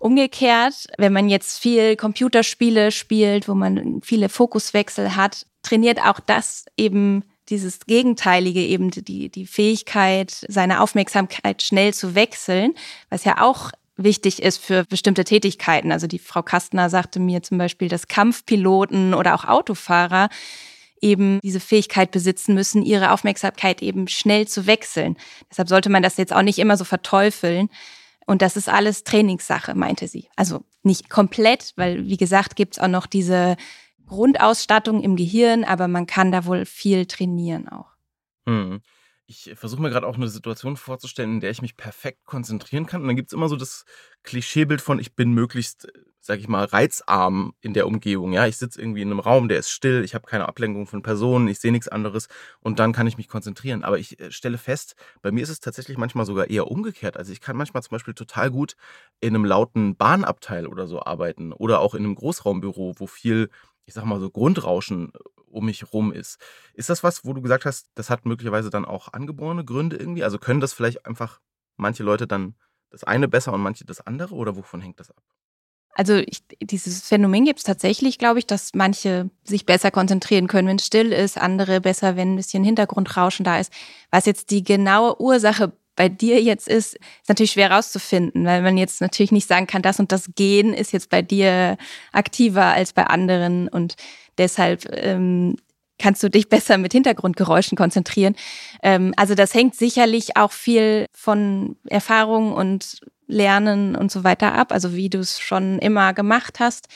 Umgekehrt, 0.00 0.86
wenn 0.96 1.12
man 1.12 1.28
jetzt 1.28 1.58
viel 1.58 1.96
Computerspiele 1.96 2.92
spielt, 2.92 3.48
wo 3.48 3.54
man 3.54 4.00
viele 4.02 4.28
Fokuswechsel 4.28 5.16
hat, 5.16 5.46
trainiert 5.62 6.00
auch 6.04 6.20
das 6.20 6.64
eben 6.76 7.24
dieses 7.48 7.80
Gegenteilige, 7.80 8.60
eben 8.60 8.90
die, 8.90 9.30
die 9.30 9.46
Fähigkeit, 9.46 10.44
seine 10.48 10.80
Aufmerksamkeit 10.80 11.62
schnell 11.62 11.94
zu 11.94 12.14
wechseln, 12.14 12.74
was 13.08 13.24
ja 13.24 13.40
auch 13.40 13.72
wichtig 13.98 14.42
ist 14.42 14.58
für 14.58 14.84
bestimmte 14.84 15.24
Tätigkeiten. 15.24 15.92
Also 15.92 16.06
die 16.06 16.18
Frau 16.18 16.42
Kastner 16.42 16.88
sagte 16.88 17.20
mir 17.20 17.42
zum 17.42 17.58
Beispiel, 17.58 17.88
dass 17.88 18.08
Kampfpiloten 18.08 19.12
oder 19.12 19.34
auch 19.34 19.44
Autofahrer 19.44 20.28
eben 21.00 21.40
diese 21.42 21.60
Fähigkeit 21.60 22.10
besitzen 22.10 22.54
müssen, 22.54 22.82
ihre 22.82 23.12
Aufmerksamkeit 23.12 23.82
eben 23.82 24.08
schnell 24.08 24.48
zu 24.48 24.66
wechseln. 24.66 25.16
Deshalb 25.50 25.68
sollte 25.68 25.90
man 25.90 26.02
das 26.02 26.16
jetzt 26.16 26.32
auch 26.32 26.42
nicht 26.42 26.58
immer 26.58 26.76
so 26.76 26.84
verteufeln. 26.84 27.68
Und 28.26 28.42
das 28.42 28.56
ist 28.56 28.68
alles 28.68 29.04
Trainingssache, 29.04 29.74
meinte 29.74 30.06
sie. 30.06 30.28
Also 30.36 30.64
nicht 30.82 31.08
komplett, 31.08 31.72
weil 31.76 32.06
wie 32.06 32.16
gesagt, 32.16 32.56
gibt's 32.56 32.78
auch 32.78 32.88
noch 32.88 33.06
diese 33.06 33.56
Grundausstattung 34.06 35.02
im 35.02 35.16
Gehirn, 35.16 35.64
aber 35.64 35.88
man 35.88 36.06
kann 36.06 36.32
da 36.32 36.44
wohl 36.44 36.64
viel 36.64 37.06
trainieren 37.06 37.68
auch. 37.68 37.90
Hm. 38.46 38.80
Ich 39.30 39.52
versuche 39.56 39.82
mir 39.82 39.90
gerade 39.90 40.06
auch 40.06 40.16
eine 40.16 40.28
Situation 40.28 40.78
vorzustellen, 40.78 41.34
in 41.34 41.40
der 41.40 41.50
ich 41.50 41.60
mich 41.60 41.76
perfekt 41.76 42.24
konzentrieren 42.24 42.86
kann. 42.86 43.02
Und 43.02 43.08
dann 43.08 43.16
gibt 43.16 43.28
es 43.28 43.34
immer 43.34 43.50
so 43.50 43.56
das 43.56 43.84
Klischeebild 44.22 44.80
von, 44.80 44.98
ich 44.98 45.14
bin 45.16 45.32
möglichst, 45.32 45.84
äh, 45.84 45.92
sag 46.18 46.38
ich 46.40 46.48
mal, 46.48 46.64
reizarm 46.64 47.52
in 47.60 47.74
der 47.74 47.86
Umgebung. 47.86 48.32
Ja, 48.32 48.46
ich 48.46 48.56
sitze 48.56 48.80
irgendwie 48.80 49.02
in 49.02 49.10
einem 49.10 49.20
Raum, 49.20 49.48
der 49.48 49.58
ist 49.58 49.68
still, 49.68 50.02
ich 50.02 50.14
habe 50.14 50.26
keine 50.26 50.48
Ablenkung 50.48 50.86
von 50.86 51.02
Personen, 51.02 51.46
ich 51.46 51.60
sehe 51.60 51.72
nichts 51.72 51.88
anderes 51.88 52.28
und 52.60 52.78
dann 52.78 52.94
kann 52.94 53.06
ich 53.06 53.18
mich 53.18 53.28
konzentrieren. 53.28 53.84
Aber 53.84 53.98
ich 53.98 54.18
äh, 54.18 54.32
stelle 54.32 54.56
fest, 54.56 54.94
bei 55.20 55.30
mir 55.30 55.42
ist 55.42 55.50
es 55.50 55.60
tatsächlich 55.60 55.98
manchmal 55.98 56.24
sogar 56.24 56.48
eher 56.48 56.70
umgekehrt. 56.70 57.18
Also 57.18 57.30
ich 57.30 57.42
kann 57.42 57.56
manchmal 57.58 57.82
zum 57.82 57.90
Beispiel 57.90 58.14
total 58.14 58.50
gut 58.50 58.76
in 59.20 59.34
einem 59.34 59.44
lauten 59.44 59.94
Bahnabteil 59.94 60.66
oder 60.66 60.86
so 60.86 61.02
arbeiten 61.02 61.52
oder 61.52 61.80
auch 61.80 61.94
in 61.94 62.02
einem 62.04 62.14
Großraumbüro, 62.14 62.94
wo 62.96 63.06
viel 63.06 63.50
ich 63.84 63.94
sag 63.94 64.04
mal 64.04 64.20
so 64.20 64.30
Grundrauschen 64.30 65.12
um 65.50 65.66
mich 65.66 65.92
rum 65.92 66.12
ist. 66.12 66.38
Ist 66.74 66.90
das 66.90 67.02
was, 67.02 67.24
wo 67.24 67.32
du 67.32 67.42
gesagt 67.42 67.64
hast, 67.64 67.90
das 67.94 68.10
hat 68.10 68.26
möglicherweise 68.26 68.70
dann 68.70 68.84
auch 68.84 69.12
angeborene 69.12 69.64
Gründe 69.64 69.96
irgendwie? 69.96 70.24
Also 70.24 70.38
können 70.38 70.60
das 70.60 70.72
vielleicht 70.72 71.06
einfach 71.06 71.40
manche 71.76 72.02
Leute 72.02 72.26
dann 72.26 72.54
das 72.90 73.04
eine 73.04 73.28
besser 73.28 73.52
und 73.52 73.60
manche 73.60 73.84
das 73.84 74.00
andere 74.00 74.34
oder 74.34 74.56
wovon 74.56 74.80
hängt 74.80 75.00
das 75.00 75.10
ab? 75.10 75.22
Also 75.94 76.14
ich, 76.14 76.44
dieses 76.60 77.08
Phänomen 77.08 77.44
gibt 77.44 77.58
es 77.58 77.64
tatsächlich, 77.64 78.18
glaube 78.18 78.38
ich, 78.38 78.46
dass 78.46 78.72
manche 78.72 79.30
sich 79.42 79.66
besser 79.66 79.90
konzentrieren 79.90 80.46
können, 80.46 80.68
wenn 80.68 80.76
es 80.76 80.86
still 80.86 81.12
ist, 81.12 81.36
andere 81.36 81.80
besser, 81.80 82.14
wenn 82.14 82.34
ein 82.34 82.36
bisschen 82.36 82.62
Hintergrundrauschen 82.62 83.44
da 83.44 83.58
ist. 83.58 83.72
Was 84.12 84.24
jetzt 84.24 84.52
die 84.52 84.62
genaue 84.62 85.20
Ursache 85.20 85.72
bei 85.96 86.08
dir 86.08 86.40
jetzt 86.40 86.68
ist, 86.68 86.94
ist 86.94 87.28
natürlich 87.28 87.50
schwer 87.50 87.72
rauszufinden, 87.72 88.44
weil 88.44 88.62
man 88.62 88.78
jetzt 88.78 89.00
natürlich 89.00 89.32
nicht 89.32 89.48
sagen 89.48 89.66
kann, 89.66 89.82
das 89.82 89.98
und 89.98 90.12
das 90.12 90.30
Gehen 90.36 90.72
ist 90.72 90.92
jetzt 90.92 91.10
bei 91.10 91.20
dir 91.20 91.76
aktiver 92.12 92.66
als 92.66 92.92
bei 92.92 93.04
anderen 93.04 93.66
und 93.66 93.96
deshalb 94.38 94.86
ähm, 94.92 95.56
kannst 95.98 96.22
du 96.22 96.30
dich 96.30 96.48
besser 96.48 96.78
mit 96.78 96.92
Hintergrundgeräuschen 96.92 97.76
konzentrieren. 97.76 98.36
Ähm, 98.82 99.12
also 99.16 99.34
das 99.34 99.52
hängt 99.54 99.74
sicherlich 99.74 100.36
auch 100.36 100.52
viel 100.52 101.06
von 101.12 101.76
Erfahrung 101.88 102.52
und 102.52 103.00
Lernen 103.26 103.94
und 103.94 104.10
so 104.10 104.24
weiter 104.24 104.54
ab, 104.54 104.72
also 104.72 104.94
wie 104.94 105.10
du 105.10 105.18
es 105.18 105.38
schon 105.38 105.78
immer 105.80 106.14
gemacht 106.14 106.60
hast. 106.60 106.88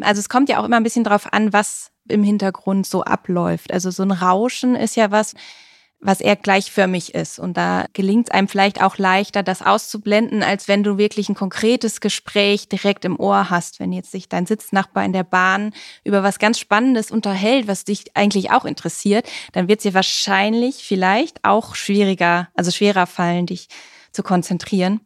Also 0.00 0.20
es 0.20 0.28
kommt 0.28 0.48
ja 0.48 0.58
auch 0.58 0.64
immer 0.64 0.76
ein 0.76 0.82
bisschen 0.82 1.04
drauf 1.04 1.32
an, 1.32 1.52
was 1.52 1.90
im 2.08 2.22
Hintergrund 2.22 2.86
so 2.86 3.02
abläuft. 3.02 3.72
Also 3.72 3.90
so 3.90 4.02
ein 4.02 4.10
Rauschen 4.10 4.74
ist 4.74 4.96
ja 4.96 5.10
was, 5.10 5.34
was 6.06 6.20
eher 6.20 6.36
gleichförmig 6.36 7.14
ist. 7.14 7.38
Und 7.38 7.56
da 7.56 7.86
gelingt 7.92 8.28
es 8.28 8.30
einem 8.30 8.48
vielleicht 8.48 8.80
auch 8.82 8.96
leichter, 8.96 9.42
das 9.42 9.60
auszublenden, 9.60 10.42
als 10.42 10.68
wenn 10.68 10.82
du 10.82 10.98
wirklich 10.98 11.28
ein 11.28 11.34
konkretes 11.34 12.00
Gespräch 12.00 12.68
direkt 12.68 13.04
im 13.04 13.18
Ohr 13.18 13.50
hast. 13.50 13.80
Wenn 13.80 13.92
jetzt 13.92 14.12
sich 14.12 14.28
dein 14.28 14.46
Sitznachbar 14.46 15.04
in 15.04 15.12
der 15.12 15.24
Bahn 15.24 15.72
über 16.04 16.22
was 16.22 16.38
ganz 16.38 16.60
Spannendes 16.60 17.10
unterhält, 17.10 17.66
was 17.66 17.84
dich 17.84 18.16
eigentlich 18.16 18.52
auch 18.52 18.64
interessiert, 18.64 19.28
dann 19.52 19.68
wird 19.68 19.80
es 19.80 19.82
dir 19.82 19.94
wahrscheinlich 19.94 20.76
vielleicht 20.76 21.44
auch 21.44 21.74
schwieriger, 21.74 22.48
also 22.54 22.70
schwerer 22.70 23.06
fallen, 23.06 23.46
dich 23.46 23.68
zu 24.12 24.22
konzentrieren. 24.22 25.00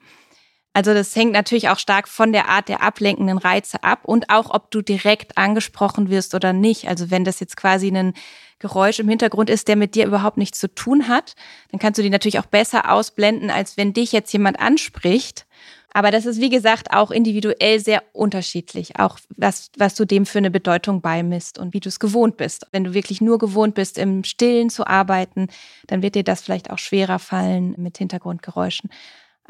Also 0.73 0.95
das 0.95 1.15
hängt 1.17 1.33
natürlich 1.33 1.69
auch 1.69 1.79
stark 1.79 2.07
von 2.07 2.33
der 2.33 2.49
Art 2.49 2.69
der 2.69 2.83
ablenkenden 2.83 3.39
Reize 3.39 3.83
ab 3.83 4.00
und 4.05 4.31
auch, 4.31 4.50
ob 4.55 4.71
du 4.71 4.83
direkt 4.83 5.37
angesprochen 5.37 6.11
wirst 6.11 6.35
oder 6.35 6.53
nicht. 6.53 6.89
Also 6.89 7.11
wenn 7.11 7.25
das 7.25 7.41
jetzt 7.41 7.57
quasi 7.57 7.89
ein 7.89 8.15
Geräusch 8.61 9.00
im 9.00 9.09
Hintergrund 9.09 9.50
ist, 9.50 9.67
der 9.67 9.77
mit 9.77 9.95
dir 9.95 10.07
überhaupt 10.07 10.37
nichts 10.37 10.61
zu 10.61 10.73
tun 10.73 11.09
hat, 11.09 11.35
dann 11.71 11.81
kannst 11.81 11.99
du 11.99 12.03
die 12.03 12.11
natürlich 12.11 12.39
auch 12.39 12.47
besser 12.47 12.93
ausblenden, 12.93 13.50
als 13.50 13.77
wenn 13.77 13.93
dich 13.93 14.12
jetzt 14.12 14.33
jemand 14.33 14.61
anspricht. 14.61 15.47
Aber 15.93 16.12
das 16.12 16.25
ist, 16.25 16.41
wie 16.41 16.50
gesagt, 16.50 16.93
auch 16.93 17.11
individuell 17.11 17.81
sehr 17.81 18.05
unterschiedlich, 18.12 19.00
auch 19.00 19.19
was, 19.37 19.73
was 19.77 19.97
du 19.97 20.05
dem 20.05 20.25
für 20.25 20.39
eine 20.39 20.53
Bedeutung 20.53 21.00
beimisst 21.00 21.59
und 21.59 21.75
wie 21.75 21.81
du 21.81 21.89
es 21.89 21.99
gewohnt 21.99 22.37
bist. 22.37 22.67
Wenn 22.71 22.85
du 22.85 22.95
wirklich 22.95 23.21
nur 23.21 23.39
gewohnt 23.39 23.75
bist, 23.75 23.99
im 23.99 24.23
Stillen 24.23 24.71
zu 24.71 24.87
arbeiten, 24.87 25.49
dann 25.89 26.03
wird 26.03 26.15
dir 26.15 26.23
das 26.23 26.43
vielleicht 26.43 26.71
auch 26.71 26.79
schwerer 26.79 27.19
fallen 27.19 27.75
mit 27.77 27.99
Hintergrundgeräuschen 27.99 28.91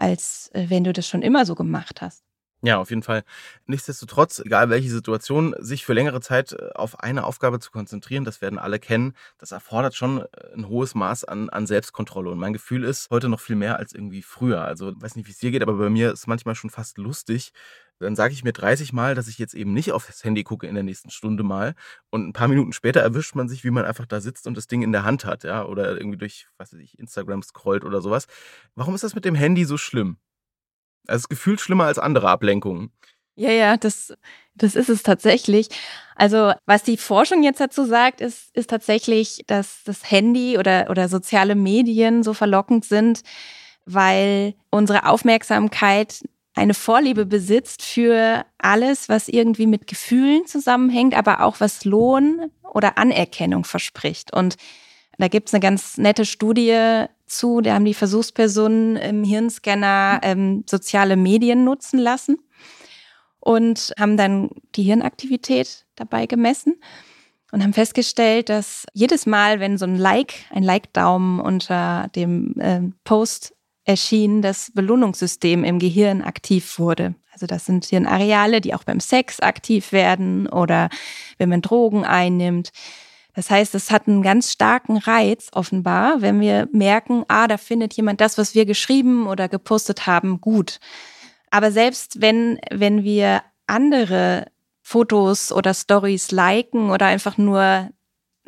als 0.00 0.50
äh, 0.54 0.66
wenn 0.68 0.84
du 0.84 0.92
das 0.92 1.06
schon 1.06 1.22
immer 1.22 1.46
so 1.46 1.54
gemacht 1.54 2.00
hast. 2.00 2.24
Ja, 2.62 2.76
auf 2.78 2.90
jeden 2.90 3.02
Fall. 3.02 3.24
Nichtsdestotrotz, 3.66 4.38
egal 4.38 4.68
welche 4.68 4.90
Situation, 4.90 5.54
sich 5.60 5.86
für 5.86 5.94
längere 5.94 6.20
Zeit 6.20 6.52
äh, 6.52 6.70
auf 6.74 7.00
eine 7.00 7.24
Aufgabe 7.24 7.58
zu 7.58 7.70
konzentrieren, 7.70 8.24
das 8.24 8.42
werden 8.42 8.58
alle 8.58 8.78
kennen, 8.78 9.14
das 9.38 9.52
erfordert 9.52 9.94
schon 9.94 10.20
äh, 10.20 10.26
ein 10.54 10.68
hohes 10.68 10.94
Maß 10.94 11.24
an, 11.24 11.48
an 11.48 11.66
Selbstkontrolle. 11.66 12.30
Und 12.30 12.38
mein 12.38 12.52
Gefühl 12.52 12.84
ist 12.84 13.08
heute 13.10 13.30
noch 13.30 13.40
viel 13.40 13.56
mehr 13.56 13.78
als 13.78 13.94
irgendwie 13.94 14.20
früher. 14.20 14.62
Also, 14.62 14.92
weiß 14.94 15.16
nicht, 15.16 15.26
wie 15.26 15.32
es 15.32 15.38
dir 15.38 15.50
geht, 15.52 15.62
aber 15.62 15.74
bei 15.74 15.88
mir 15.88 16.12
ist 16.12 16.26
manchmal 16.26 16.54
schon 16.54 16.68
fast 16.68 16.98
lustig, 16.98 17.52
dann 18.00 18.16
sage 18.16 18.32
ich 18.32 18.44
mir 18.44 18.52
30 18.52 18.92
Mal, 18.92 19.14
dass 19.14 19.28
ich 19.28 19.38
jetzt 19.38 19.54
eben 19.54 19.72
nicht 19.72 19.92
auf 19.92 20.06
das 20.06 20.24
Handy 20.24 20.42
gucke 20.42 20.66
in 20.66 20.74
der 20.74 20.84
nächsten 20.84 21.10
Stunde 21.10 21.42
mal. 21.42 21.74
Und 22.10 22.28
ein 22.28 22.32
paar 22.32 22.48
Minuten 22.48 22.72
später 22.72 23.00
erwischt 23.00 23.34
man 23.34 23.48
sich, 23.48 23.62
wie 23.62 23.70
man 23.70 23.84
einfach 23.84 24.06
da 24.06 24.20
sitzt 24.20 24.46
und 24.46 24.56
das 24.56 24.66
Ding 24.66 24.82
in 24.82 24.92
der 24.92 25.04
Hand 25.04 25.24
hat, 25.24 25.44
ja, 25.44 25.64
oder 25.64 25.96
irgendwie 25.96 26.18
durch, 26.18 26.48
was 26.56 26.72
weiß 26.72 26.80
ich, 26.80 26.98
Instagram 26.98 27.42
scrollt 27.42 27.84
oder 27.84 28.00
sowas. 28.00 28.26
Warum 28.74 28.94
ist 28.94 29.04
das 29.04 29.14
mit 29.14 29.24
dem 29.24 29.34
Handy 29.34 29.64
so 29.64 29.76
schlimm? 29.76 30.16
Also 31.06 31.24
es 31.24 31.28
gefühlt 31.28 31.60
schlimmer 31.60 31.84
als 31.84 31.98
andere 31.98 32.28
Ablenkungen. 32.28 32.92
Ja, 33.36 33.50
ja, 33.50 33.76
das, 33.76 34.12
das 34.54 34.74
ist 34.74 34.88
es 34.88 35.02
tatsächlich. 35.02 35.68
Also, 36.14 36.52
was 36.66 36.82
die 36.82 36.96
Forschung 36.98 37.42
jetzt 37.42 37.60
dazu 37.60 37.84
sagt, 37.84 38.20
ist, 38.20 38.54
ist 38.54 38.68
tatsächlich, 38.68 39.42
dass 39.46 39.82
das 39.84 40.10
Handy 40.10 40.58
oder, 40.58 40.90
oder 40.90 41.08
soziale 41.08 41.54
Medien 41.54 42.22
so 42.22 42.34
verlockend 42.34 42.84
sind, 42.84 43.22
weil 43.86 44.54
unsere 44.70 45.06
Aufmerksamkeit 45.06 46.22
eine 46.60 46.74
Vorliebe 46.74 47.24
besitzt 47.24 47.82
für 47.82 48.44
alles, 48.58 49.08
was 49.08 49.28
irgendwie 49.28 49.66
mit 49.66 49.86
Gefühlen 49.86 50.46
zusammenhängt, 50.46 51.16
aber 51.16 51.42
auch 51.42 51.58
was 51.58 51.86
Lohn 51.86 52.50
oder 52.62 52.98
Anerkennung 52.98 53.64
verspricht. 53.64 54.32
Und 54.32 54.56
da 55.16 55.28
gibt 55.28 55.48
es 55.48 55.54
eine 55.54 55.62
ganz 55.62 55.96
nette 55.96 56.26
Studie 56.26 57.06
zu, 57.26 57.62
da 57.62 57.74
haben 57.74 57.86
die 57.86 57.94
Versuchspersonen 57.94 58.96
im 58.96 59.24
Hirnscanner 59.24 60.20
ähm, 60.22 60.64
soziale 60.68 61.16
Medien 61.16 61.64
nutzen 61.64 61.98
lassen 61.98 62.38
und 63.40 63.94
haben 63.98 64.18
dann 64.18 64.50
die 64.74 64.82
Hirnaktivität 64.82 65.86
dabei 65.96 66.26
gemessen 66.26 66.78
und 67.52 67.62
haben 67.62 67.72
festgestellt, 67.72 68.50
dass 68.50 68.84
jedes 68.92 69.24
Mal, 69.24 69.60
wenn 69.60 69.78
so 69.78 69.86
ein 69.86 69.96
Like, 69.96 70.34
ein 70.50 70.62
Like-Daumen 70.62 71.40
unter 71.40 72.08
dem 72.14 72.54
äh, 72.60 72.80
Post 73.04 73.54
erschien, 73.90 74.40
das 74.40 74.70
Belohnungssystem 74.74 75.64
im 75.64 75.78
Gehirn 75.78 76.22
aktiv 76.22 76.78
wurde. 76.78 77.14
Also 77.32 77.46
das 77.46 77.66
sind 77.66 77.84
Hirnareale, 77.84 78.60
die 78.60 78.74
auch 78.74 78.84
beim 78.84 79.00
Sex 79.00 79.40
aktiv 79.40 79.92
werden 79.92 80.48
oder 80.48 80.88
wenn 81.38 81.48
man 81.48 81.62
Drogen 81.62 82.04
einnimmt. 82.04 82.70
Das 83.34 83.50
heißt, 83.50 83.74
es 83.74 83.90
hat 83.90 84.08
einen 84.08 84.22
ganz 84.22 84.52
starken 84.52 84.96
Reiz 84.96 85.48
offenbar, 85.52 86.20
wenn 86.20 86.40
wir 86.40 86.68
merken, 86.72 87.24
ah, 87.28 87.46
da 87.48 87.56
findet 87.56 87.94
jemand 87.94 88.20
das, 88.20 88.38
was 88.38 88.54
wir 88.54 88.66
geschrieben 88.66 89.26
oder 89.26 89.48
gepostet 89.48 90.06
haben, 90.06 90.40
gut. 90.40 90.78
Aber 91.50 91.72
selbst 91.72 92.20
wenn, 92.20 92.58
wenn 92.70 93.04
wir 93.04 93.42
andere 93.66 94.46
Fotos 94.82 95.52
oder 95.52 95.74
Stories 95.74 96.30
liken 96.30 96.90
oder 96.90 97.06
einfach 97.06 97.38
nur 97.38 97.90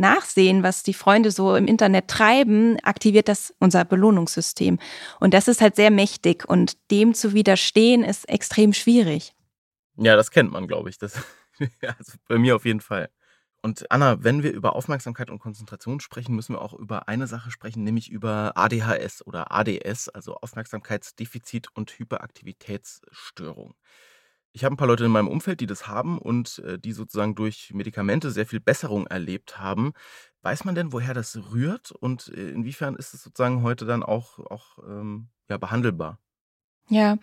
nachsehen, 0.03 0.63
was 0.63 0.83
die 0.83 0.93
Freunde 0.93 1.31
so 1.31 1.57
im 1.57 1.67
Internet 1.67 2.09
treiben, 2.09 2.79
aktiviert 2.83 3.29
das 3.29 3.55
unser 3.59 3.87
Belohnungssystem. 3.87 4.79
Und 5.21 5.33
das 5.33 5.49
ist 5.49 5.63
halt 5.63 5.77
sehr 5.77 5.91
mächtig 5.91 6.47
und 6.47 6.77
dem 6.91 7.15
zu 7.15 7.33
widerstehen 7.33 8.05
ist 8.05 8.29
extrem 8.29 8.75
schwierig. 8.75 9.33
Ja, 9.97 10.17
das 10.17 10.31
kennt 10.31 10.53
man, 10.53 10.67
glaube 10.67 10.91
ich. 10.91 10.99
Das, 10.99 11.15
also 11.81 12.13
bei 12.29 12.37
mir 12.37 12.57
auf 12.57 12.67
jeden 12.67 12.81
Fall. 12.81 13.09
Und 13.65 13.89
Anna, 13.93 14.25
wenn 14.25 14.43
wir 14.43 14.53
über 14.53 14.75
Aufmerksamkeit 14.75 15.31
und 15.31 15.39
Konzentration 15.39 16.01
sprechen, 16.01 16.35
müssen 16.35 16.57
wir 16.57 16.61
auch 16.61 16.75
über 16.75 17.07
eine 17.07 17.29
Sache 17.29 17.53
sprechen, 17.53 17.85
nämlich 17.85 18.11
über 18.11 18.53
ADHS 18.57 19.25
oder 19.25 19.53
ADS, 19.53 20.09
also 20.09 20.35
Aufmerksamkeitsdefizit 20.35 21.69
und 21.75 21.97
Hyperaktivitätsstörung. 21.97 23.75
Ich 24.53 24.65
habe 24.65 24.75
ein 24.75 24.77
paar 24.77 24.89
Leute 24.89 25.07
in 25.07 25.11
meinem 25.11 25.29
Umfeld, 25.29 25.61
die 25.61 25.67
das 25.67 25.89
haben 25.89 26.19
und 26.19 26.59
äh, 26.59 26.79
die 26.79 26.93
sozusagen 26.93 27.35
durch 27.35 27.71
Medikamente 27.73 28.31
sehr 28.31 28.47
viel 28.47 28.61
Besserung 28.61 29.07
erlebt 29.07 29.59
haben. 29.59 29.93
Weiß 30.43 30.65
man 30.65 30.75
denn, 30.75 30.93
woher 30.93 31.15
das 31.15 31.39
rührt 31.53 31.91
und 31.91 32.29
äh, 32.29 32.51
inwiefern 32.51 32.97
ist 32.97 33.15
es 33.15 33.23
sozusagen 33.23 33.63
heute 33.63 33.87
dann 33.87 34.03
auch, 34.03 34.39
auch 34.39 34.79
ähm, 34.87 35.29
ja, 35.49 35.57
behandelbar? 35.57 36.19
Ja, 36.89 37.17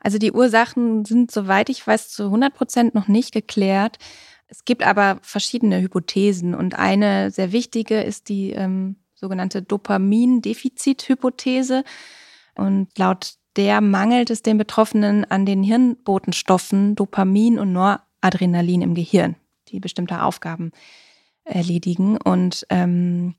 also 0.00 0.18
die 0.18 0.32
Ursachen 0.32 1.04
sind, 1.04 1.30
soweit 1.30 1.68
ich 1.70 1.86
weiß, 1.86 2.08
zu 2.10 2.24
100 2.24 2.54
Prozent 2.54 2.94
noch 2.94 3.06
nicht 3.08 3.32
geklärt. 3.32 3.98
Es 4.46 4.64
gibt 4.64 4.84
aber 4.84 5.18
verschiedene 5.22 5.80
Hypothesen 5.80 6.54
und 6.54 6.78
eine 6.78 7.30
sehr 7.30 7.52
wichtige 7.52 8.02
ist 8.02 8.28
die 8.28 8.50
ähm, 8.52 8.96
sogenannte 9.14 9.62
Dopamindefizit-Hypothese. 9.62 11.84
Und 12.54 12.96
laut 12.96 13.34
der 13.56 13.80
mangelt 13.80 14.30
es 14.30 14.42
den 14.42 14.58
Betroffenen 14.58 15.24
an 15.24 15.46
den 15.46 15.62
Hirnbotenstoffen 15.62 16.94
Dopamin 16.94 17.58
und 17.58 17.72
Noradrenalin 17.72 18.82
im 18.82 18.94
Gehirn, 18.94 19.36
die 19.68 19.80
bestimmte 19.80 20.22
Aufgaben 20.22 20.72
erledigen. 21.44 22.18
Und, 22.18 22.66
ähm, 22.70 23.34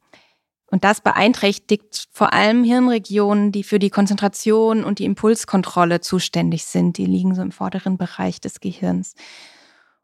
und 0.72 0.84
das 0.84 1.02
beeinträchtigt 1.02 2.08
vor 2.12 2.34
allem 2.34 2.64
Hirnregionen, 2.64 3.52
die 3.52 3.64
für 3.64 3.80
die 3.80 3.90
Konzentration 3.90 4.84
und 4.84 5.00
die 5.00 5.06
Impulskontrolle 5.06 6.02
zuständig 6.02 6.66
sind. 6.66 6.98
Die 6.98 7.06
liegen 7.06 7.36
so 7.36 7.42
im 7.42 7.52
vorderen 7.52 7.98
Bereich 7.98 8.42
des 8.42 8.60
Gehirns. 8.60 9.16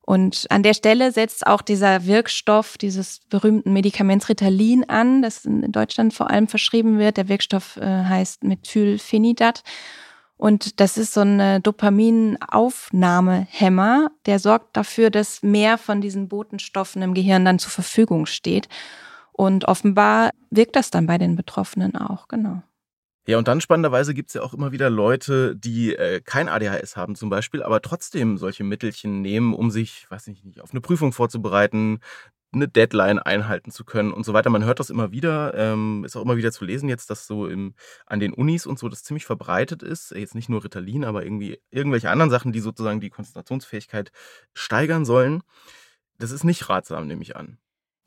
Und 0.05 0.47
an 0.49 0.63
der 0.63 0.73
Stelle 0.73 1.13
setzt 1.13 1.47
auch 1.47 1.61
dieser 1.61 2.05
Wirkstoff 2.05 2.77
dieses 2.77 3.21
berühmten 3.29 3.71
Medikaments 3.71 4.27
Ritalin 4.27 4.83
an, 4.89 5.21
das 5.21 5.45
in 5.45 5.71
Deutschland 5.71 6.13
vor 6.13 6.29
allem 6.29 6.47
verschrieben 6.47 6.99
wird. 6.99 7.15
Der 7.15 7.29
Wirkstoff 7.29 7.77
äh, 7.77 8.03
heißt 8.03 8.43
Methylphenidat. 8.43 9.63
Und 10.35 10.81
das 10.81 10.97
ist 10.97 11.13
so 11.13 11.21
ein 11.21 11.63
Dopaminaufnahmehemmer, 11.63 14.11
der 14.25 14.39
sorgt 14.39 14.75
dafür, 14.75 15.09
dass 15.09 15.41
mehr 15.41 15.77
von 15.77 16.01
diesen 16.01 16.27
Botenstoffen 16.27 17.01
im 17.01 17.13
Gehirn 17.13 17.45
dann 17.45 17.59
zur 17.59 17.71
Verfügung 17.71 18.25
steht. 18.25 18.67
Und 19.31 19.63
offenbar 19.65 20.31
wirkt 20.49 20.75
das 20.75 20.91
dann 20.91 21.07
bei 21.07 21.17
den 21.17 21.37
Betroffenen 21.37 21.95
auch, 21.95 22.27
genau. 22.27 22.61
Ja, 23.25 23.37
und 23.37 23.47
dann 23.47 23.61
spannenderweise 23.61 24.13
gibt 24.13 24.29
es 24.29 24.33
ja 24.33 24.41
auch 24.41 24.53
immer 24.53 24.73
wieder 24.73 24.89
Leute, 24.89 25.55
die 25.55 25.95
äh, 25.95 26.19
kein 26.19 26.49
ADHS 26.49 26.97
haben 26.97 27.15
zum 27.15 27.29
Beispiel, 27.29 27.63
aber 27.63 27.81
trotzdem 27.81 28.37
solche 28.37 28.65
Mittelchen 28.65 29.21
nehmen, 29.21 29.53
um 29.53 29.71
sich, 29.71 30.05
weiß 30.09 30.27
ich 30.27 30.43
nicht, 30.43 30.59
auf 30.59 30.71
eine 30.71 30.81
Prüfung 30.81 31.13
vorzubereiten, 31.13 32.01
eine 32.53 32.67
Deadline 32.67 33.19
einhalten 33.19 33.71
zu 33.71 33.85
können 33.85 34.11
und 34.11 34.25
so 34.25 34.33
weiter. 34.33 34.49
Man 34.49 34.65
hört 34.65 34.79
das 34.79 34.89
immer 34.89 35.11
wieder, 35.11 35.53
ähm, 35.55 36.03
ist 36.05 36.15
auch 36.17 36.21
immer 36.21 36.37
wieder 36.37 36.51
zu 36.51 36.65
lesen 36.65 36.89
jetzt, 36.89 37.09
dass 37.09 37.25
so 37.25 37.47
im, 37.47 37.75
an 38.05 38.19
den 38.19 38.33
Unis 38.33 38.65
und 38.65 38.77
so 38.77 38.89
das 38.89 39.03
ziemlich 39.03 39.25
verbreitet 39.25 39.83
ist. 39.83 40.11
Jetzt 40.11 40.35
nicht 40.35 40.49
nur 40.49 40.63
Ritalin, 40.63 41.05
aber 41.05 41.23
irgendwie 41.23 41.59
irgendwelche 41.71 42.09
anderen 42.09 42.29
Sachen, 42.29 42.51
die 42.51 42.59
sozusagen 42.59 42.99
die 42.99 43.09
Konzentrationsfähigkeit 43.09 44.11
steigern 44.53 45.05
sollen. 45.05 45.43
Das 46.19 46.31
ist 46.31 46.43
nicht 46.43 46.69
ratsam, 46.69 47.07
nehme 47.07 47.23
ich 47.23 47.35
an. 47.35 47.57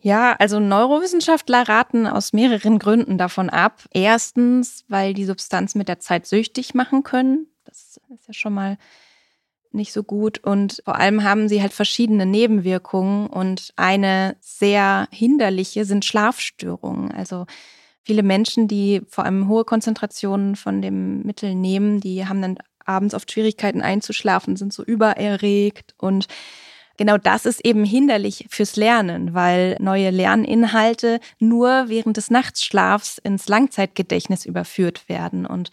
Ja, 0.07 0.37
also 0.39 0.61
Neurowissenschaftler 0.61 1.69
raten 1.69 2.07
aus 2.07 2.33
mehreren 2.33 2.79
Gründen 2.79 3.19
davon 3.19 3.51
ab. 3.51 3.83
Erstens, 3.93 4.85
weil 4.87 5.15
die 5.15 5.25
Substanzen 5.25 5.79
mit 5.79 5.89
der 5.89 5.99
Zeit 5.99 6.29
süchtig 6.29 6.75
machen 6.75 7.03
können. 7.03 7.49
Das 7.65 7.99
ist 8.15 8.29
ja 8.29 8.33
schon 8.33 8.55
mal 8.55 8.79
nicht 9.73 9.93
so 9.93 10.05
gut. 10.05 10.39
Und 10.39 10.81
vor 10.85 10.95
allem 10.95 11.25
haben 11.25 11.49
sie 11.49 11.61
halt 11.61 11.73
verschiedene 11.73 12.25
Nebenwirkungen. 12.25 13.27
Und 13.27 13.73
eine 13.75 14.37
sehr 14.39 15.09
hinderliche 15.11 15.85
sind 15.85 16.05
Schlafstörungen. 16.05 17.11
Also 17.11 17.47
viele 18.05 18.23
Menschen, 18.23 18.69
die 18.69 19.03
vor 19.09 19.25
allem 19.25 19.49
hohe 19.49 19.65
Konzentrationen 19.65 20.55
von 20.55 20.83
dem 20.83 21.23
Mittel 21.23 21.57
nehmen, 21.57 21.99
die 21.99 22.29
haben 22.29 22.43
dann 22.43 22.59
abends 22.85 23.13
oft 23.13 23.33
Schwierigkeiten 23.33 23.83
einzuschlafen, 23.83 24.55
sind 24.55 24.73
so 24.73 24.85
übererregt 24.85 25.97
und 25.99 26.29
genau 26.97 27.19
das 27.19 27.47
ist 27.47 27.65
eben 27.65 27.85
hinderlich 27.85 28.47
fürs 28.49 28.77
Lernen, 28.77 29.35
weil 29.35 29.77
neue 29.81 30.11
Lerninhalte 30.11 31.21
nur 31.39 31.85
während 31.89 32.17
des 32.17 32.31
Nachtschlafs 32.31 33.19
ins 33.19 33.49
Langzeitgedächtnis 33.49 34.45
überführt 34.47 35.09
werden. 35.09 35.47
Und 35.47 35.71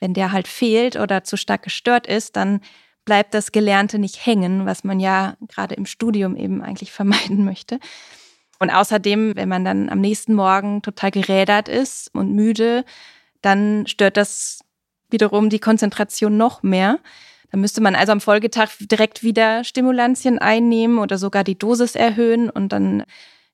wenn 0.00 0.14
der 0.14 0.32
halt 0.32 0.48
fehlt 0.48 0.96
oder 0.96 1.24
zu 1.24 1.36
stark 1.36 1.62
gestört 1.62 2.06
ist, 2.06 2.36
dann 2.36 2.60
bleibt 3.04 3.34
das 3.34 3.52
Gelernte 3.52 3.98
nicht 3.98 4.24
hängen, 4.26 4.66
was 4.66 4.84
man 4.84 5.00
ja 5.00 5.36
gerade 5.48 5.74
im 5.74 5.86
Studium 5.86 6.36
eben 6.36 6.62
eigentlich 6.62 6.92
vermeiden 6.92 7.44
möchte. 7.44 7.78
Und 8.58 8.70
außerdem, 8.70 9.34
wenn 9.34 9.48
man 9.48 9.64
dann 9.64 9.88
am 9.88 10.00
nächsten 10.00 10.34
Morgen 10.34 10.82
total 10.82 11.10
gerädert 11.10 11.68
ist 11.68 12.14
und 12.14 12.32
müde, 12.32 12.84
dann 13.40 13.86
stört 13.88 14.16
das 14.16 14.60
wiederum 15.10 15.50
die 15.50 15.58
Konzentration 15.58 16.36
noch 16.36 16.62
mehr. 16.62 17.00
Da 17.52 17.58
müsste 17.58 17.82
man 17.82 17.94
also 17.94 18.12
am 18.12 18.22
Folgetag 18.22 18.70
direkt 18.80 19.22
wieder 19.22 19.62
Stimulantien 19.62 20.38
einnehmen 20.38 20.98
oder 20.98 21.18
sogar 21.18 21.44
die 21.44 21.58
Dosis 21.58 21.94
erhöhen 21.94 22.48
und 22.48 22.70
dann 22.70 23.04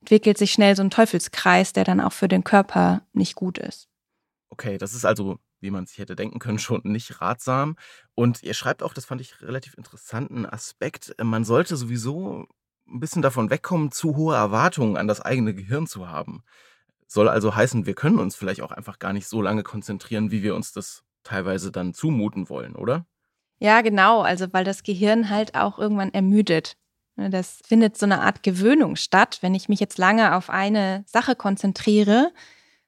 entwickelt 0.01 0.39
sich 0.39 0.53
schnell 0.53 0.77
so 0.77 0.83
ein 0.83 0.91
Teufelskreis, 0.91 1.73
der 1.73 1.83
dann 1.83 2.01
auch 2.01 2.13
für 2.13 2.29
den 2.29 2.45
Körper 2.45 3.03
nicht 3.13 3.35
gut 3.35 3.59
ist. 3.59 3.89
Okay, 4.51 4.79
das 4.79 4.95
ist 4.95 5.05
also, 5.05 5.41
wie 5.61 5.73
man 5.73 5.85
sich 5.87 5.99
hätte 5.99 6.15
denken 6.15 6.39
können, 6.39 6.61
schon 6.61 6.81
nicht 6.85 7.21
ratsam. 7.21 7.75
Und 8.15 8.45
ihr 8.45 8.55
schreibt 8.55 8.85
auch, 8.85 8.95
das 8.95 9.05
fand 9.05 9.21
ich 9.21 9.43
relativ 9.43 9.75
interessanten 9.75 10.47
Aspekt, 10.47 11.17
man 11.21 11.45
sollte 11.45 11.77
sowieso 11.77 12.47
ein 12.87 13.01
bisschen 13.01 13.21
davon 13.21 13.51
wegkommen, 13.51 13.91
zu 13.91 14.15
hohe 14.15 14.37
Erwartungen 14.37 14.97
an 14.97 15.09
das 15.09 15.21
eigene 15.21 15.55
Gehirn 15.55 15.89
zu 15.89 16.09
haben. 16.09 16.45
Soll 17.09 17.29
also 17.29 17.57
heißen, 17.57 17.85
wir 17.85 17.95
können 17.95 18.21
uns 18.21 18.37
vielleicht 18.37 18.63
auch 18.63 18.71
einfach 18.71 19.01
gar 19.01 19.13
nicht 19.13 19.27
so 19.27 19.43
lange 19.43 19.65
konzentrieren, 19.65 20.31
wie 20.31 20.45
wir 20.45 20.55
uns 20.55 20.73
das 20.73 21.03
teilweise 21.25 21.73
dann 21.73 21.95
zumuten 21.95 22.49
wollen, 22.49 22.77
oder? 22.77 23.05
Ja, 23.59 23.81
genau. 23.81 24.21
Also, 24.21 24.53
weil 24.53 24.65
das 24.65 24.83
Gehirn 24.83 25.31
halt 25.31 25.55
auch 25.55 25.79
irgendwann 25.79 26.15
ermüdet. 26.15 26.77
Ne, 27.17 27.31
das 27.31 27.59
findet 27.67 27.99
so 27.99 28.07
eine 28.07 28.21
Art 28.21 28.43
Gewöhnung 28.43 28.97
statt. 28.97 29.39
Wenn 29.41 29.55
ich 29.55 29.69
mich 29.69 29.81
jetzt 29.81 29.99
lange 29.99 30.35
auf 30.37 30.51
eine 30.51 31.05
Sache 31.07 31.35
konzentriere, 31.35 32.33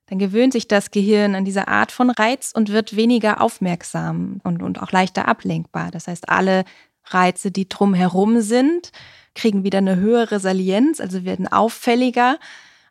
dann 0.06 0.18
gewöhnt 0.18 0.52
sich 0.52 0.68
das 0.68 0.90
Gehirn 0.90 1.34
an 1.34 1.44
diese 1.44 1.68
Art 1.68 1.92
von 1.92 2.10
Reiz 2.10 2.52
und 2.54 2.70
wird 2.70 2.96
weniger 2.96 3.40
aufmerksam 3.40 4.40
und, 4.44 4.62
und 4.62 4.82
auch 4.82 4.92
leichter 4.92 5.28
ablenkbar. 5.28 5.90
Das 5.90 6.08
heißt, 6.08 6.28
alle 6.28 6.64
Reize, 7.04 7.50
die 7.50 7.68
drumherum 7.68 8.40
sind, 8.40 8.92
kriegen 9.34 9.64
wieder 9.64 9.78
eine 9.78 9.96
höhere 9.96 10.40
Salienz, 10.40 11.00
also 11.00 11.24
werden 11.24 11.48
auffälliger 11.48 12.38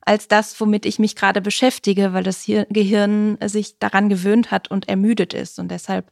als 0.02 0.28
das, 0.28 0.60
womit 0.60 0.86
ich 0.86 0.98
mich 0.98 1.16
gerade 1.16 1.42
beschäftige, 1.42 2.14
weil 2.14 2.24
das 2.24 2.46
Gehirn 2.46 3.38
sich 3.46 3.78
daran 3.80 4.10
gewöhnt 4.10 4.50
hat 4.50 4.72
und 4.72 4.90
ermüdet 4.90 5.34
ist. 5.34 5.60
Und 5.60 5.70
deshalb 5.70 6.12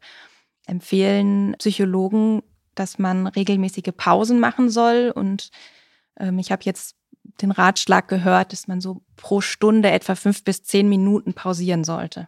empfehlen 0.67 1.55
Psychologen, 1.57 2.43
dass 2.75 2.99
man 2.99 3.27
regelmäßige 3.27 3.93
Pausen 3.95 4.39
machen 4.39 4.69
soll. 4.69 5.11
Und 5.15 5.49
ähm, 6.19 6.37
ich 6.39 6.51
habe 6.51 6.63
jetzt 6.65 6.95
den 7.41 7.51
Ratschlag 7.51 8.07
gehört, 8.07 8.53
dass 8.53 8.67
man 8.67 8.81
so 8.81 9.01
pro 9.15 9.41
Stunde 9.41 9.89
etwa 9.91 10.15
fünf 10.15 10.43
bis 10.43 10.63
zehn 10.63 10.87
Minuten 10.89 11.33
pausieren 11.33 11.83
sollte. 11.83 12.27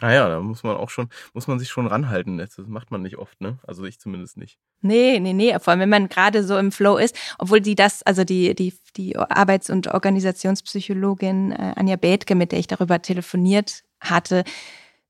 Ah 0.00 0.28
da 0.28 0.40
muss 0.40 0.64
man 0.64 0.76
auch 0.76 0.90
schon, 0.90 1.08
muss 1.32 1.46
man 1.46 1.60
sich 1.60 1.68
schon 1.68 1.86
ranhalten. 1.86 2.36
Das 2.36 2.56
macht 2.58 2.90
man 2.90 3.02
nicht 3.02 3.18
oft, 3.18 3.40
ne? 3.40 3.58
Also 3.62 3.84
ich 3.84 4.00
zumindest 4.00 4.36
nicht. 4.36 4.58
Nee, 4.80 5.20
nee, 5.20 5.32
nee. 5.32 5.56
Vor 5.60 5.70
allem, 5.70 5.80
wenn 5.80 5.88
man 5.88 6.08
gerade 6.08 6.42
so 6.42 6.58
im 6.58 6.72
Flow 6.72 6.96
ist, 6.96 7.16
obwohl 7.38 7.60
die 7.60 7.76
das, 7.76 8.02
also 8.02 8.24
die, 8.24 8.56
die, 8.56 8.74
die 8.96 9.16
Arbeits- 9.16 9.70
und 9.70 9.86
Organisationspsychologin 9.94 11.52
äh, 11.52 11.74
Anja 11.76 11.94
Bethke, 11.94 12.34
mit 12.34 12.50
der 12.50 12.58
ich 12.58 12.66
darüber 12.66 13.00
telefoniert 13.00 13.84
hatte, 14.00 14.42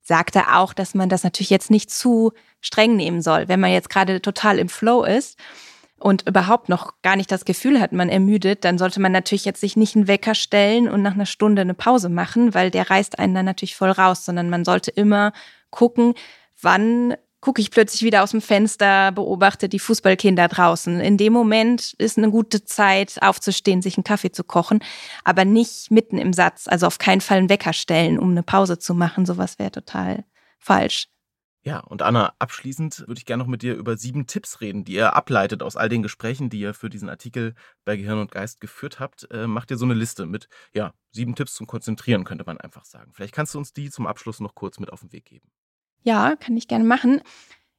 sagte 0.02 0.54
auch, 0.54 0.74
dass 0.74 0.94
man 0.94 1.08
das 1.08 1.24
natürlich 1.24 1.50
jetzt 1.50 1.70
nicht 1.70 1.90
zu 1.90 2.32
streng 2.60 2.96
nehmen 2.96 3.22
soll. 3.22 3.48
Wenn 3.48 3.60
man 3.60 3.72
jetzt 3.72 3.90
gerade 3.90 4.20
total 4.20 4.58
im 4.58 4.68
Flow 4.68 5.04
ist, 5.04 5.38
und 6.02 6.26
überhaupt 6.26 6.68
noch 6.68 6.94
gar 7.02 7.16
nicht 7.16 7.30
das 7.30 7.44
Gefühl 7.44 7.80
hat, 7.80 7.92
man 7.92 8.08
ermüdet, 8.08 8.64
dann 8.64 8.76
sollte 8.76 9.00
man 9.00 9.12
natürlich 9.12 9.44
jetzt 9.44 9.60
sich 9.60 9.76
nicht 9.76 9.94
einen 9.94 10.08
Wecker 10.08 10.34
stellen 10.34 10.88
und 10.88 11.02
nach 11.02 11.14
einer 11.14 11.26
Stunde 11.26 11.62
eine 11.62 11.74
Pause 11.74 12.08
machen, 12.08 12.54
weil 12.54 12.70
der 12.70 12.90
reißt 12.90 13.18
einen 13.18 13.34
dann 13.34 13.44
natürlich 13.44 13.76
voll 13.76 13.90
raus, 13.90 14.24
sondern 14.24 14.50
man 14.50 14.64
sollte 14.64 14.90
immer 14.90 15.32
gucken, 15.70 16.14
wann 16.60 17.14
gucke 17.42 17.60
ich 17.60 17.70
plötzlich 17.70 18.02
wieder 18.02 18.22
aus 18.22 18.30
dem 18.30 18.40
Fenster, 18.40 19.12
beobachte 19.12 19.68
die 19.68 19.80
Fußballkinder 19.80 20.48
draußen. 20.48 21.00
In 21.00 21.18
dem 21.18 21.32
Moment 21.34 21.92
ist 21.98 22.16
eine 22.16 22.30
gute 22.30 22.64
Zeit, 22.64 23.18
aufzustehen, 23.20 23.82
sich 23.82 23.98
einen 23.98 24.04
Kaffee 24.04 24.32
zu 24.32 24.44
kochen, 24.44 24.78
aber 25.24 25.44
nicht 25.44 25.90
mitten 25.90 26.18
im 26.18 26.32
Satz. 26.32 26.68
Also 26.68 26.86
auf 26.86 26.98
keinen 26.98 27.20
Fall 27.20 27.38
einen 27.38 27.50
Wecker 27.50 27.72
stellen, 27.74 28.18
um 28.18 28.30
eine 28.30 28.44
Pause 28.44 28.78
zu 28.78 28.94
machen. 28.94 29.26
Sowas 29.26 29.58
wäre 29.58 29.72
total 29.72 30.24
falsch. 30.58 31.08
Ja, 31.64 31.80
und 31.80 32.02
Anna, 32.02 32.32
abschließend 32.38 33.06
würde 33.06 33.18
ich 33.18 33.24
gerne 33.24 33.42
noch 33.42 33.48
mit 33.50 33.62
dir 33.62 33.74
über 33.74 33.96
sieben 33.96 34.26
Tipps 34.26 34.60
reden, 34.60 34.84
die 34.84 34.94
ihr 34.94 35.14
ableitet 35.14 35.62
aus 35.62 35.76
all 35.76 35.88
den 35.88 36.02
Gesprächen, 36.02 36.48
die 36.48 36.58
ihr 36.58 36.74
für 36.74 36.90
diesen 36.90 37.08
Artikel 37.08 37.54
bei 37.84 37.96
Gehirn 37.96 38.18
und 38.18 38.32
Geist 38.32 38.60
geführt 38.60 38.98
habt. 38.98 39.28
Äh, 39.30 39.46
macht 39.46 39.70
ihr 39.70 39.76
so 39.76 39.84
eine 39.84 39.94
Liste 39.94 40.26
mit, 40.26 40.48
ja, 40.74 40.92
sieben 41.12 41.36
Tipps 41.36 41.54
zum 41.54 41.68
Konzentrieren, 41.68 42.24
könnte 42.24 42.44
man 42.44 42.58
einfach 42.58 42.84
sagen. 42.84 43.12
Vielleicht 43.14 43.34
kannst 43.34 43.54
du 43.54 43.58
uns 43.58 43.72
die 43.72 43.90
zum 43.90 44.08
Abschluss 44.08 44.40
noch 44.40 44.56
kurz 44.56 44.80
mit 44.80 44.92
auf 44.92 45.00
den 45.00 45.12
Weg 45.12 45.24
geben. 45.24 45.52
Ja, 46.02 46.36
kann 46.36 46.56
ich 46.56 46.68
gerne 46.68 46.84
machen. 46.84 47.20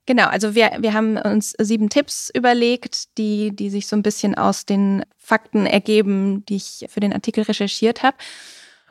Genau, 0.06 0.28
also 0.28 0.54
wir, 0.54 0.72
wir 0.80 0.94
haben 0.94 1.18
uns 1.18 1.56
sieben 1.60 1.90
Tipps 1.90 2.30
überlegt, 2.34 3.18
die, 3.18 3.56
die 3.56 3.70
sich 3.70 3.88
so 3.88 3.96
ein 3.96 4.04
bisschen 4.04 4.36
aus 4.36 4.66
den 4.66 5.06
Fakten 5.18 5.66
ergeben, 5.66 6.46
die 6.46 6.58
ich 6.58 6.86
für 6.90 7.00
den 7.00 7.14
Artikel 7.14 7.44
recherchiert 7.44 8.04
habe. 8.04 8.18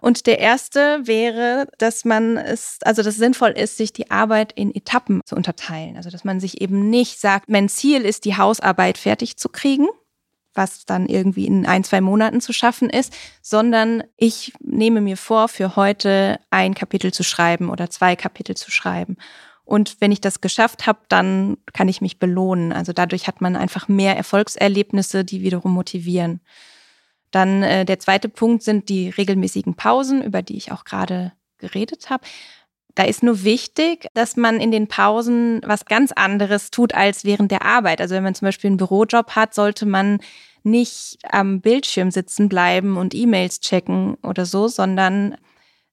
Und 0.01 0.27
der 0.27 0.41
erste 0.41 1.07
wäre, 1.07 1.69
dass 1.79 2.05
man 2.05 2.37
es, 2.37 2.79
also 2.83 3.03
das 3.03 3.17
sinnvoll 3.17 3.51
ist, 3.51 3.77
sich 3.77 3.93
die 3.93 4.11
Arbeit 4.11 4.53
in 4.53 4.75
Etappen 4.75 5.21
zu 5.25 5.37
unterteilen. 5.37 5.97
Also 5.97 6.11
dass 6.11 6.25
man 6.25 6.41
sich 6.41 6.61
eben 6.61 6.91
nicht 6.91 7.21
sagt, 7.21 7.49
mein 7.49 7.69
Ziel 7.69 8.03
ist, 8.03 8.25
die 8.25 8.37
Hausarbeit 8.37 8.99
fertig 8.99 9.37
zu 9.37 9.49
kriegen, 9.49 9.87
was 10.55 10.85
dann 10.85 11.07
irgendwie 11.07 11.47
in 11.47 11.67
ein, 11.67 11.85
zwei 11.85 12.01
Monaten 12.01 12.41
zu 12.41 12.53
schaffen 12.53 12.91
ist, 12.91 13.15
sondern 13.41 14.05
ich 14.17 14.53
nehme 14.61 15.01
mir 15.01 15.17
vor, 15.17 15.49
für 15.49 15.77
heute 15.77 16.39
ein 16.51 16.75
Kapitel 16.75 17.13
zu 17.13 17.23
schreiben 17.23 17.71
oder 17.71 17.91
zwei 17.91 18.17
Kapitel 18.17 18.57
zu 18.57 18.71
schreiben. 18.71 19.17
Und 19.65 20.01
wenn 20.01 20.13
ich 20.13 20.21
das 20.21 20.41
geschafft 20.41 20.87
habe, 20.87 20.99
dann 21.09 21.57
kann 21.73 21.89
ich 21.89 22.01
mich 22.01 22.19
belohnen. 22.19 22.73
Also 22.73 22.93
dadurch 22.93 23.27
hat 23.27 23.41
man 23.41 23.57
einfach 23.57 23.89
mehr 23.89 24.17
Erfolgserlebnisse, 24.17 25.25
die 25.25 25.43
wiederum 25.43 25.73
motivieren. 25.73 26.41
Dann 27.31 27.63
äh, 27.63 27.85
der 27.85 27.99
zweite 27.99 28.29
Punkt 28.29 28.63
sind 28.63 28.89
die 28.89 29.09
regelmäßigen 29.09 29.75
Pausen, 29.75 30.23
über 30.23 30.43
die 30.43 30.57
ich 30.57 30.73
auch 30.73 30.85
gerade 30.85 31.33
geredet 31.59 32.11
habe. 32.11 32.25
Da 32.95 33.05
ist 33.05 33.23
nur 33.23 33.43
wichtig, 33.45 34.07
dass 34.13 34.37
man 34.37 34.61
in 34.61 34.71
den 34.71 34.87
Pausen 34.87 35.63
was 35.65 35.87
ganz 35.87 36.13
anderes 36.13 36.71
tut 36.71 36.95
als 36.95 37.25
während 37.25 37.51
der 37.51 37.65
Arbeit. 37.65 38.03
Also 38.03 38.15
wenn 38.15 38.23
man 38.23 38.35
zum 38.35 38.47
Beispiel 38.47 38.69
einen 38.69 38.77
Bürojob 38.77 39.31
hat, 39.31 39.55
sollte 39.55 39.87
man 39.87 40.19
nicht 40.65 41.19
am 41.29 41.61
Bildschirm 41.61 42.11
sitzen 42.11 42.49
bleiben 42.49 42.97
und 42.97 43.15
E-Mails 43.15 43.61
checken 43.61 44.17
oder 44.23 44.47
so, 44.47 44.69
sondern 44.69 45.37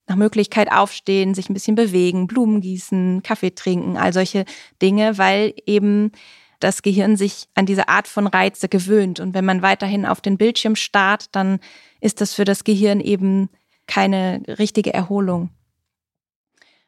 nach 0.08 0.16
Möglichkeit 0.16 0.72
aufstehen, 0.72 1.34
sich 1.34 1.50
ein 1.50 1.54
bisschen 1.54 1.76
bewegen, 1.76 2.28
Blumen 2.28 2.62
gießen, 2.62 3.22
Kaffee 3.24 3.52
trinken, 3.52 3.96
all 3.96 4.12
solche 4.12 4.46
Dinge, 4.82 5.18
weil 5.18 5.54
eben 5.66 6.12
das 6.60 6.82
Gehirn 6.82 7.16
sich 7.16 7.48
an 7.56 7.66
diese 7.66 7.88
Art 7.88 8.08
von 8.08 8.28
Reize 8.28 8.68
gewöhnt. 8.68 9.20
Und 9.20 9.34
wenn 9.34 9.46
man 9.46 9.62
weiterhin 9.62 10.06
auf 10.06 10.20
den 10.20 10.38
Bildschirm 10.38 10.76
starrt, 10.76 11.34
dann 11.36 11.60
ist 12.02 12.22
das 12.22 12.34
für 12.34 12.44
das 12.44 12.64
Gehirn 12.64 13.00
eben 13.00 13.50
keine 13.88 14.42
richtige 14.48 14.94
Erholung. 14.94 15.50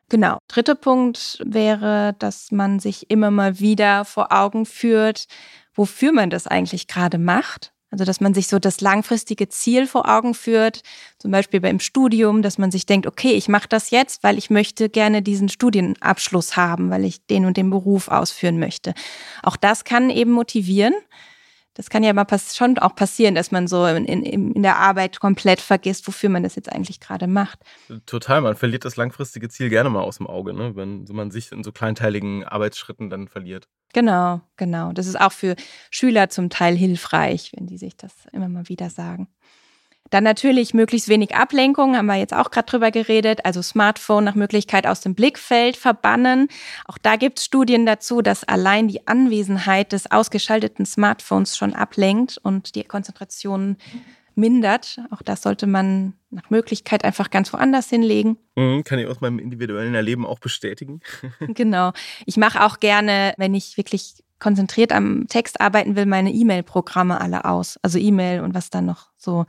Genau. 0.09 0.39
Dritter 0.49 0.75
Punkt 0.75 1.41
wäre, 1.45 2.15
dass 2.19 2.51
man 2.51 2.79
sich 2.79 3.09
immer 3.09 3.31
mal 3.31 3.61
wieder 3.61 4.03
vor 4.03 4.33
Augen 4.33 4.65
führt, 4.65 5.25
wofür 5.81 6.11
man 6.11 6.29
das 6.29 6.45
eigentlich 6.45 6.85
gerade 6.85 7.17
macht. 7.17 7.73
Also, 7.89 8.05
dass 8.05 8.21
man 8.21 8.35
sich 8.35 8.47
so 8.47 8.59
das 8.59 8.81
langfristige 8.81 9.49
Ziel 9.49 9.87
vor 9.87 10.07
Augen 10.07 10.35
führt, 10.35 10.83
zum 11.17 11.31
Beispiel 11.31 11.59
beim 11.59 11.79
Studium, 11.79 12.43
dass 12.43 12.59
man 12.59 12.69
sich 12.69 12.85
denkt, 12.85 13.07
okay, 13.07 13.31
ich 13.31 13.49
mache 13.49 13.67
das 13.67 13.89
jetzt, 13.89 14.23
weil 14.23 14.37
ich 14.37 14.51
möchte 14.51 14.89
gerne 14.89 15.23
diesen 15.23 15.49
Studienabschluss 15.49 16.55
haben, 16.55 16.91
weil 16.91 17.03
ich 17.03 17.25
den 17.25 17.45
und 17.45 17.57
den 17.57 17.71
Beruf 17.71 18.09
ausführen 18.09 18.59
möchte. 18.59 18.93
Auch 19.41 19.57
das 19.57 19.83
kann 19.83 20.11
eben 20.11 20.31
motivieren. 20.31 20.93
Das 21.81 21.89
kann 21.89 22.03
ja 22.03 22.13
mal 22.13 22.27
schon 22.53 22.77
auch 22.77 22.93
passieren, 22.93 23.33
dass 23.33 23.49
man 23.49 23.67
so 23.67 23.87
in, 23.87 24.05
in, 24.05 24.51
in 24.51 24.61
der 24.61 24.77
Arbeit 24.77 25.19
komplett 25.19 25.59
vergisst, 25.59 26.05
wofür 26.05 26.29
man 26.29 26.43
das 26.43 26.53
jetzt 26.53 26.71
eigentlich 26.71 26.99
gerade 26.99 27.25
macht. 27.25 27.57
Total, 28.05 28.39
man 28.41 28.55
verliert 28.55 28.85
das 28.85 28.97
langfristige 28.97 29.49
Ziel 29.49 29.69
gerne 29.69 29.89
mal 29.89 30.01
aus 30.01 30.17
dem 30.17 30.27
Auge, 30.27 30.53
ne? 30.53 30.75
wenn 30.75 31.07
man 31.09 31.31
sich 31.31 31.51
in 31.51 31.63
so 31.63 31.71
kleinteiligen 31.71 32.43
Arbeitsschritten 32.43 33.09
dann 33.09 33.27
verliert. 33.27 33.67
Genau, 33.93 34.41
genau. 34.57 34.91
Das 34.91 35.07
ist 35.07 35.19
auch 35.19 35.31
für 35.31 35.55
Schüler 35.89 36.29
zum 36.29 36.51
Teil 36.51 36.75
hilfreich, 36.75 37.51
wenn 37.57 37.65
die 37.65 37.79
sich 37.79 37.97
das 37.97 38.13
immer 38.31 38.47
mal 38.47 38.69
wieder 38.69 38.91
sagen. 38.91 39.27
Dann 40.09 40.25
natürlich 40.25 40.73
möglichst 40.73 41.07
wenig 41.07 41.35
Ablenkung, 41.35 41.95
haben 41.95 42.07
wir 42.07 42.15
jetzt 42.15 42.33
auch 42.33 42.51
gerade 42.51 42.65
drüber 42.65 42.91
geredet. 42.91 43.45
Also 43.45 43.61
Smartphone 43.61 44.25
nach 44.25 44.35
Möglichkeit 44.35 44.85
aus 44.85 44.99
dem 44.99 45.15
Blickfeld 45.15 45.77
verbannen. 45.77 46.49
Auch 46.85 46.97
da 46.97 47.15
gibt 47.15 47.39
es 47.39 47.45
Studien 47.45 47.85
dazu, 47.85 48.21
dass 48.21 48.43
allein 48.43 48.89
die 48.89 49.07
Anwesenheit 49.07 49.93
des 49.93 50.11
ausgeschalteten 50.11 50.85
Smartphones 50.85 51.55
schon 51.55 51.73
ablenkt 51.73 52.37
und 52.43 52.75
die 52.75 52.83
Konzentration 52.83 53.77
mindert. 54.35 54.99
Auch 55.11 55.21
das 55.21 55.41
sollte 55.41 55.67
man 55.67 56.13
nach 56.29 56.49
Möglichkeit 56.49 57.03
einfach 57.03 57.29
ganz 57.29 57.51
woanders 57.53 57.89
hinlegen. 57.89 58.37
Mhm, 58.55 58.83
kann 58.83 58.99
ich 58.99 59.07
aus 59.07 59.21
meinem 59.21 59.39
individuellen 59.39 59.95
Erleben 59.95 60.25
auch 60.25 60.39
bestätigen. 60.39 61.01
genau. 61.39 61.93
Ich 62.25 62.37
mache 62.37 62.65
auch 62.65 62.79
gerne, 62.79 63.33
wenn 63.37 63.53
ich 63.53 63.77
wirklich 63.77 64.23
konzentriert 64.41 64.91
am 64.91 65.27
Text 65.29 65.61
arbeiten 65.61 65.95
will, 65.95 66.05
meine 66.05 66.31
E-Mail-Programme 66.31 67.21
alle 67.21 67.45
aus. 67.45 67.79
Also 67.81 67.97
E-Mail 67.97 68.41
und 68.41 68.53
was 68.53 68.69
dann 68.69 68.85
noch 68.85 69.07
so 69.17 69.45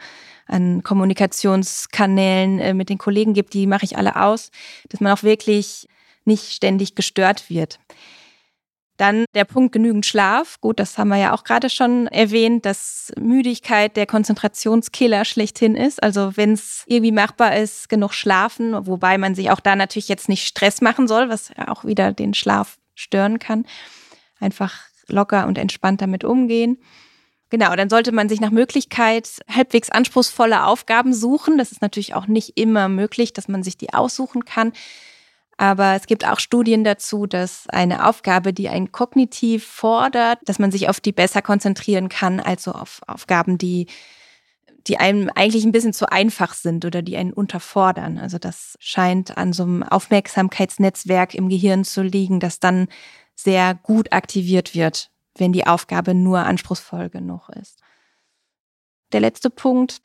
an 0.46 0.85
Kommunikationskanälen 0.85 2.61
äh, 2.61 2.74
mit 2.74 2.88
den 2.88 2.98
Kollegen 2.98 3.33
gibt, 3.33 3.55
die 3.55 3.66
mache 3.66 3.85
ich 3.85 3.96
alle 3.96 4.16
aus, 4.16 4.52
dass 4.90 5.00
man 5.00 5.12
auch 5.12 5.24
wirklich 5.24 5.88
nicht 6.24 6.52
ständig 6.52 6.94
gestört 6.94 7.50
wird. 7.50 7.81
Dann 8.98 9.24
der 9.35 9.46
Punkt 9.46 9.72
genügend 9.72 10.05
Schlaf. 10.05 10.61
Gut, 10.61 10.78
das 10.78 10.98
haben 10.98 11.09
wir 11.09 11.16
ja 11.16 11.33
auch 11.33 11.44
gerade 11.44 11.70
schon 11.70 12.07
erwähnt, 12.09 12.66
dass 12.66 13.11
Müdigkeit 13.18 13.96
der 13.96 14.07
Konzentrationskiller 14.07 15.24
schlechthin 15.24 15.74
ist. 15.74 16.02
Also 16.02 16.37
wenn 16.37 16.52
es 16.52 16.85
irgendwie 16.87 17.11
machbar 17.11 17.57
ist, 17.57 17.88
genug 17.88 18.12
schlafen, 18.12 18.87
wobei 18.87 19.16
man 19.16 19.35
sich 19.35 19.50
auch 19.50 19.61
da 19.61 19.74
natürlich 19.74 20.09
jetzt 20.09 20.28
nicht 20.28 20.46
Stress 20.46 20.83
machen 20.83 21.09
soll, 21.09 21.31
was 21.31 21.50
ja 21.57 21.68
auch 21.68 21.85
wieder 21.85 22.12
den 22.12 22.35
Schlaf 22.35 22.76
stören 22.94 23.38
kann. 23.38 23.64
Einfach 24.42 24.81
locker 25.09 25.46
und 25.46 25.57
entspannt 25.57 26.02
damit 26.02 26.24
umgehen. 26.24 26.78
Genau, 27.50 27.76
dann 27.76 27.90
sollte 27.90 28.12
man 28.12 28.28
sich 28.31 28.40
nach 28.40 28.50
Möglichkeit 28.50 29.28
halbwegs 29.46 29.90
anspruchsvolle 29.90 30.64
Aufgaben 30.64 31.12
suchen. 31.12 31.59
Das 31.59 31.70
ist 31.70 31.83
natürlich 31.83 32.14
auch 32.14 32.26
nicht 32.26 32.57
immer 32.59 32.88
möglich, 32.88 33.35
dass 33.35 33.46
man 33.46 33.62
sich 33.62 33.76
die 33.76 33.92
aussuchen 33.92 34.44
kann. 34.46 34.72
Aber 35.59 35.94
es 35.94 36.07
gibt 36.07 36.26
auch 36.26 36.40
Studien 36.40 36.83
dazu, 36.83 37.26
dass 37.26 37.68
eine 37.68 38.09
Aufgabe, 38.09 38.52
die 38.55 38.70
einen 38.70 38.90
kognitiv 38.90 39.66
fordert, 39.66 40.38
dass 40.46 40.59
man 40.59 40.72
sich 40.72 40.88
auf 40.88 40.98
die 40.98 41.12
besser 41.12 41.42
konzentrieren 41.42 42.09
kann, 42.09 42.40
also 42.40 42.72
auf 42.72 43.02
Aufgaben, 43.07 43.59
die, 43.59 43.87
die 44.87 44.96
einem 44.96 45.31
eigentlich 45.35 45.64
ein 45.64 45.72
bisschen 45.72 45.92
zu 45.92 46.11
einfach 46.11 46.55
sind 46.55 46.87
oder 46.87 47.02
die 47.02 47.18
einen 47.18 47.35
unterfordern. 47.35 48.18
Also 48.18 48.38
das 48.38 48.76
scheint 48.81 49.37
an 49.37 49.52
so 49.52 49.64
einem 49.64 49.83
Aufmerksamkeitsnetzwerk 49.83 51.35
im 51.35 51.50
Gehirn 51.50 51.85
zu 51.85 52.02
liegen, 52.02 52.40
das 52.40 52.61
dann 52.61 52.88
sehr 53.35 53.75
gut 53.75 54.12
aktiviert 54.12 54.75
wird, 54.75 55.11
wenn 55.37 55.53
die 55.53 55.66
Aufgabe 55.66 56.14
nur 56.14 56.40
anspruchsvoll 56.40 57.09
genug 57.09 57.49
ist. 57.51 57.81
Der 59.12 59.21
letzte 59.21 59.51
Punkt, 59.51 60.01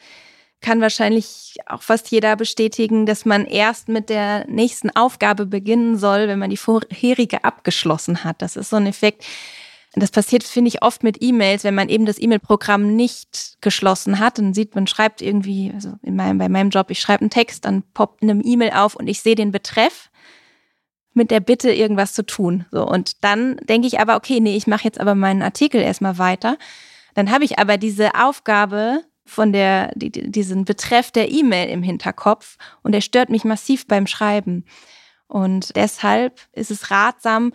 kann 0.62 0.82
wahrscheinlich 0.82 1.56
auch 1.68 1.82
fast 1.82 2.10
jeder 2.10 2.36
bestätigen, 2.36 3.06
dass 3.06 3.26
man 3.26 3.46
erst 3.46 3.90
mit 3.90 4.10
der 4.10 4.48
nächsten 4.48 4.90
Aufgabe 4.96 5.46
beginnen 5.46 5.98
soll, 5.98 6.28
wenn 6.28 6.40
man 6.40 6.50
die 6.50 6.58
vorherige 6.58 7.44
abgeschlossen 7.44 8.24
hat. 8.24 8.42
Das 8.42 8.56
ist 8.56 8.72
so 8.72 8.78
ein 8.78 8.88
Effekt, 8.88 9.24
Das 9.94 10.12
passiert, 10.12 10.44
finde 10.44 10.70
ich, 10.70 10.84
oft 10.84 11.04
mit 11.04 11.24
E-Mails, 11.24 11.64
wenn 11.64 11.74
man 11.74 11.90
eben 11.90 12.06
das 12.06 12.20
E-Mail-Programm 12.20 12.96
nicht 12.96 13.58
geschlossen 13.62 14.20
hat. 14.20 14.38
Dann 14.38 14.54
sieht 14.54 14.76
man, 14.76 14.86
schreibt 14.86 15.22
irgendwie, 15.22 15.72
also 15.74 15.94
in 16.04 16.16
meinem, 16.16 16.38
bei 16.38 16.50
meinem 16.50 16.70
Job, 16.70 16.92
ich 16.92 17.00
schreibe 17.00 17.22
einen 17.22 17.30
Text, 17.30 17.66
dann 17.66 17.84
poppt 17.94 18.22
eine 18.22 18.42
E-Mail 18.44 18.72
auf 18.72 18.96
und 18.96 19.08
ich 19.08 19.22
sehe 19.22 19.36
den 19.36 19.52
Betreff 19.52 20.10
mit 21.18 21.32
der 21.32 21.42
Bitte, 21.42 21.72
irgendwas 21.74 22.14
zu 22.14 22.26
tun. 22.26 22.66
So, 22.72 22.88
und 22.88 23.24
dann 23.24 23.58
denke 23.68 23.88
ich 23.88 24.00
aber, 24.00 24.16
okay, 24.16 24.40
nee, 24.40 24.56
ich 24.56 24.68
mache 24.68 24.86
jetzt 24.86 25.00
aber 25.00 25.16
meinen 25.16 25.42
Artikel 25.42 25.82
erstmal 25.82 26.18
weiter. 26.18 26.58
Dann 27.16 27.32
habe 27.32 27.44
ich 27.44 27.60
aber 27.60 27.78
diese 27.78 28.16
Aufgabe 28.16 29.04
von 29.26 29.52
der, 29.52 29.92
die, 29.96 30.12
diesen 30.12 30.64
Betreff 30.64 31.12
der 31.12 31.30
E-Mail 31.30 31.70
im 31.70 31.84
Hinterkopf 31.84 32.58
und 32.84 32.94
der 32.94 33.02
stört 33.02 33.30
mich 33.30 33.44
massiv 33.44 33.88
beim 33.88 34.08
Schreiben. 34.08 34.64
Und 35.28 35.76
deshalb 35.76 36.40
ist 36.54 36.72
es 36.72 36.90
ratsam, 36.90 37.52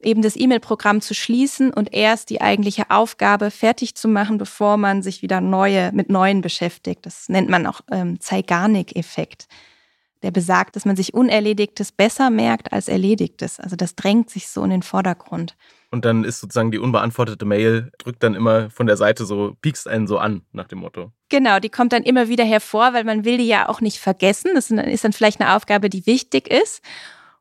eben 0.00 0.22
das 0.22 0.36
E-Mail-Programm 0.36 1.00
zu 1.00 1.14
schließen 1.14 1.72
und 1.72 1.94
erst 1.94 2.30
die 2.30 2.40
eigentliche 2.40 2.90
Aufgabe 2.90 3.50
fertig 3.52 3.94
zu 3.94 4.08
machen, 4.08 4.38
bevor 4.38 4.76
man 4.76 5.02
sich 5.02 5.22
wieder 5.22 5.40
neue, 5.40 5.92
mit 5.92 6.10
neuen 6.10 6.40
beschäftigt. 6.40 7.06
Das 7.06 7.28
nennt 7.28 7.48
man 7.48 7.66
auch 7.66 7.82
ähm, 7.92 8.18
Zeigarnik-Effekt. 8.18 9.46
Der 10.22 10.30
besagt, 10.30 10.76
dass 10.76 10.84
man 10.84 10.96
sich 10.96 11.14
Unerledigtes 11.14 11.92
besser 11.92 12.30
merkt 12.30 12.72
als 12.72 12.88
Erledigtes. 12.88 13.58
Also 13.58 13.76
das 13.76 13.96
drängt 13.96 14.30
sich 14.30 14.48
so 14.48 14.62
in 14.62 14.70
den 14.70 14.82
Vordergrund. 14.82 15.56
Und 15.90 16.04
dann 16.04 16.24
ist 16.24 16.40
sozusagen 16.40 16.70
die 16.70 16.78
unbeantwortete 16.78 17.44
Mail, 17.44 17.90
drückt 17.98 18.22
dann 18.22 18.34
immer 18.34 18.70
von 18.70 18.86
der 18.86 18.96
Seite 18.96 19.26
so, 19.26 19.56
piekst 19.60 19.86
einen 19.86 20.06
so 20.06 20.18
an, 20.18 20.42
nach 20.52 20.68
dem 20.68 20.78
Motto. 20.78 21.12
Genau, 21.28 21.58
die 21.58 21.68
kommt 21.68 21.92
dann 21.92 22.02
immer 22.02 22.28
wieder 22.28 22.44
hervor, 22.44 22.94
weil 22.94 23.04
man 23.04 23.24
will 23.24 23.36
die 23.36 23.46
ja 23.46 23.68
auch 23.68 23.80
nicht 23.80 23.98
vergessen. 23.98 24.52
Das 24.54 24.70
ist 24.70 25.04
dann 25.04 25.12
vielleicht 25.12 25.40
eine 25.40 25.54
Aufgabe, 25.54 25.90
die 25.90 26.06
wichtig 26.06 26.48
ist 26.48 26.82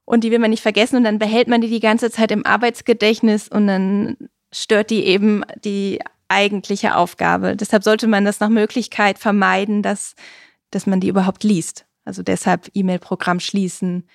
und 0.05 0.23
die 0.23 0.31
will 0.31 0.39
man 0.39 0.49
nicht 0.49 0.63
vergessen 0.63 0.97
und 0.97 1.03
dann 1.05 1.19
behält 1.19 1.47
man 1.47 1.61
die 1.61 1.69
die 1.69 1.79
ganze 1.79 2.11
Zeit 2.11 2.31
im 2.31 2.45
Arbeitsgedächtnis 2.45 3.47
und 3.47 3.67
dann 3.67 4.17
stört 4.51 4.89
die 4.89 5.05
eben 5.05 5.43
die 5.63 5.99
eigentliche 6.27 6.95
Aufgabe. 6.95 7.55
Deshalb 7.55 7.83
sollte 7.83 8.07
man 8.07 8.25
das 8.25 8.39
nach 8.39 8.49
Möglichkeit 8.49 9.19
vermeiden, 9.19 9.81
dass, 9.83 10.15
dass 10.71 10.87
man 10.87 10.99
die 10.99 11.07
überhaupt 11.07 11.43
liest. 11.43 11.85
Also 12.05 12.23
deshalb 12.23 12.69
E-Mail-Programm 12.73 13.39
schließen 13.39 14.07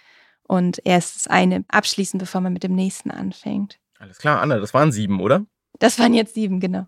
und 0.42 0.80
erst 0.84 1.16
das 1.16 1.26
eine 1.26 1.64
abschließen, 1.68 2.18
bevor 2.18 2.40
man 2.40 2.52
mit 2.52 2.62
dem 2.62 2.74
nächsten 2.74 3.10
anfängt. 3.10 3.78
Alles 3.98 4.18
klar, 4.18 4.40
Anna, 4.40 4.58
das 4.58 4.74
waren 4.74 4.92
sieben, 4.92 5.20
oder? 5.20 5.46
Das 5.78 5.98
waren 5.98 6.14
jetzt 6.14 6.34
sieben, 6.34 6.60
genau. 6.60 6.86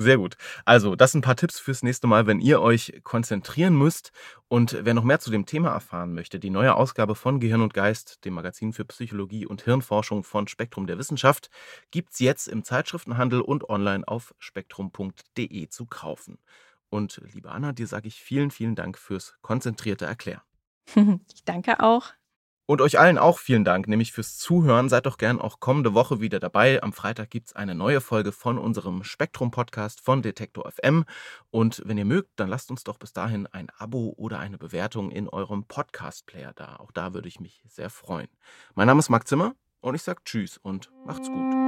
Sehr 0.00 0.16
gut. 0.16 0.36
Also, 0.64 0.94
das 0.94 1.10
sind 1.10 1.20
ein 1.20 1.22
paar 1.22 1.34
Tipps 1.34 1.58
fürs 1.58 1.82
nächste 1.82 2.06
Mal, 2.06 2.28
wenn 2.28 2.40
ihr 2.40 2.60
euch 2.62 3.00
konzentrieren 3.02 3.76
müsst. 3.76 4.12
Und 4.46 4.78
wer 4.82 4.94
noch 4.94 5.02
mehr 5.02 5.18
zu 5.18 5.32
dem 5.32 5.44
Thema 5.44 5.70
erfahren 5.70 6.14
möchte, 6.14 6.38
die 6.38 6.50
neue 6.50 6.76
Ausgabe 6.76 7.16
von 7.16 7.40
Gehirn 7.40 7.62
und 7.62 7.74
Geist, 7.74 8.24
dem 8.24 8.34
Magazin 8.34 8.72
für 8.72 8.84
Psychologie 8.84 9.44
und 9.44 9.62
Hirnforschung 9.62 10.22
von 10.22 10.46
Spektrum 10.46 10.86
der 10.86 10.98
Wissenschaft, 10.98 11.50
gibt 11.90 12.12
es 12.12 12.20
jetzt 12.20 12.46
im 12.46 12.62
Zeitschriftenhandel 12.62 13.40
und 13.40 13.68
online 13.68 14.06
auf 14.06 14.36
spektrum.de 14.38 15.68
zu 15.68 15.86
kaufen. 15.86 16.38
Und 16.90 17.20
liebe 17.32 17.50
Anna, 17.50 17.72
dir 17.72 17.86
sage 17.86 18.08
ich 18.08 18.20
vielen, 18.22 18.50
vielen 18.50 18.74
Dank 18.74 18.98
fürs 18.98 19.36
konzentrierte 19.42 20.06
Erklären. 20.06 20.42
Ich 21.34 21.44
danke 21.44 21.80
auch. 21.80 22.12
Und 22.70 22.82
euch 22.82 22.98
allen 22.98 23.16
auch 23.16 23.38
vielen 23.38 23.64
Dank, 23.64 23.88
nämlich 23.88 24.12
fürs 24.12 24.36
Zuhören. 24.36 24.90
Seid 24.90 25.06
doch 25.06 25.16
gern 25.16 25.40
auch 25.40 25.58
kommende 25.58 25.94
Woche 25.94 26.20
wieder 26.20 26.38
dabei. 26.38 26.82
Am 26.82 26.92
Freitag 26.92 27.30
gibt 27.30 27.48
es 27.48 27.56
eine 27.56 27.74
neue 27.74 28.02
Folge 28.02 28.30
von 28.30 28.58
unserem 28.58 29.04
Spektrum-Podcast 29.04 30.02
von 30.02 30.20
Detektor 30.20 30.70
FM. 30.70 31.06
Und 31.50 31.80
wenn 31.86 31.96
ihr 31.96 32.04
mögt, 32.04 32.28
dann 32.36 32.50
lasst 32.50 32.70
uns 32.70 32.84
doch 32.84 32.98
bis 32.98 33.14
dahin 33.14 33.46
ein 33.46 33.70
Abo 33.78 34.12
oder 34.18 34.38
eine 34.38 34.58
Bewertung 34.58 35.10
in 35.10 35.30
eurem 35.30 35.64
Podcast-Player 35.64 36.52
da. 36.54 36.76
Auch 36.76 36.92
da 36.92 37.14
würde 37.14 37.28
ich 37.28 37.40
mich 37.40 37.62
sehr 37.66 37.88
freuen. 37.88 38.28
Mein 38.74 38.86
Name 38.86 38.98
ist 38.98 39.08
Marc 39.08 39.26
Zimmer 39.26 39.54
und 39.80 39.94
ich 39.94 40.02
sage 40.02 40.20
Tschüss 40.26 40.58
und 40.58 40.90
macht's 41.06 41.28
gut. 41.30 41.67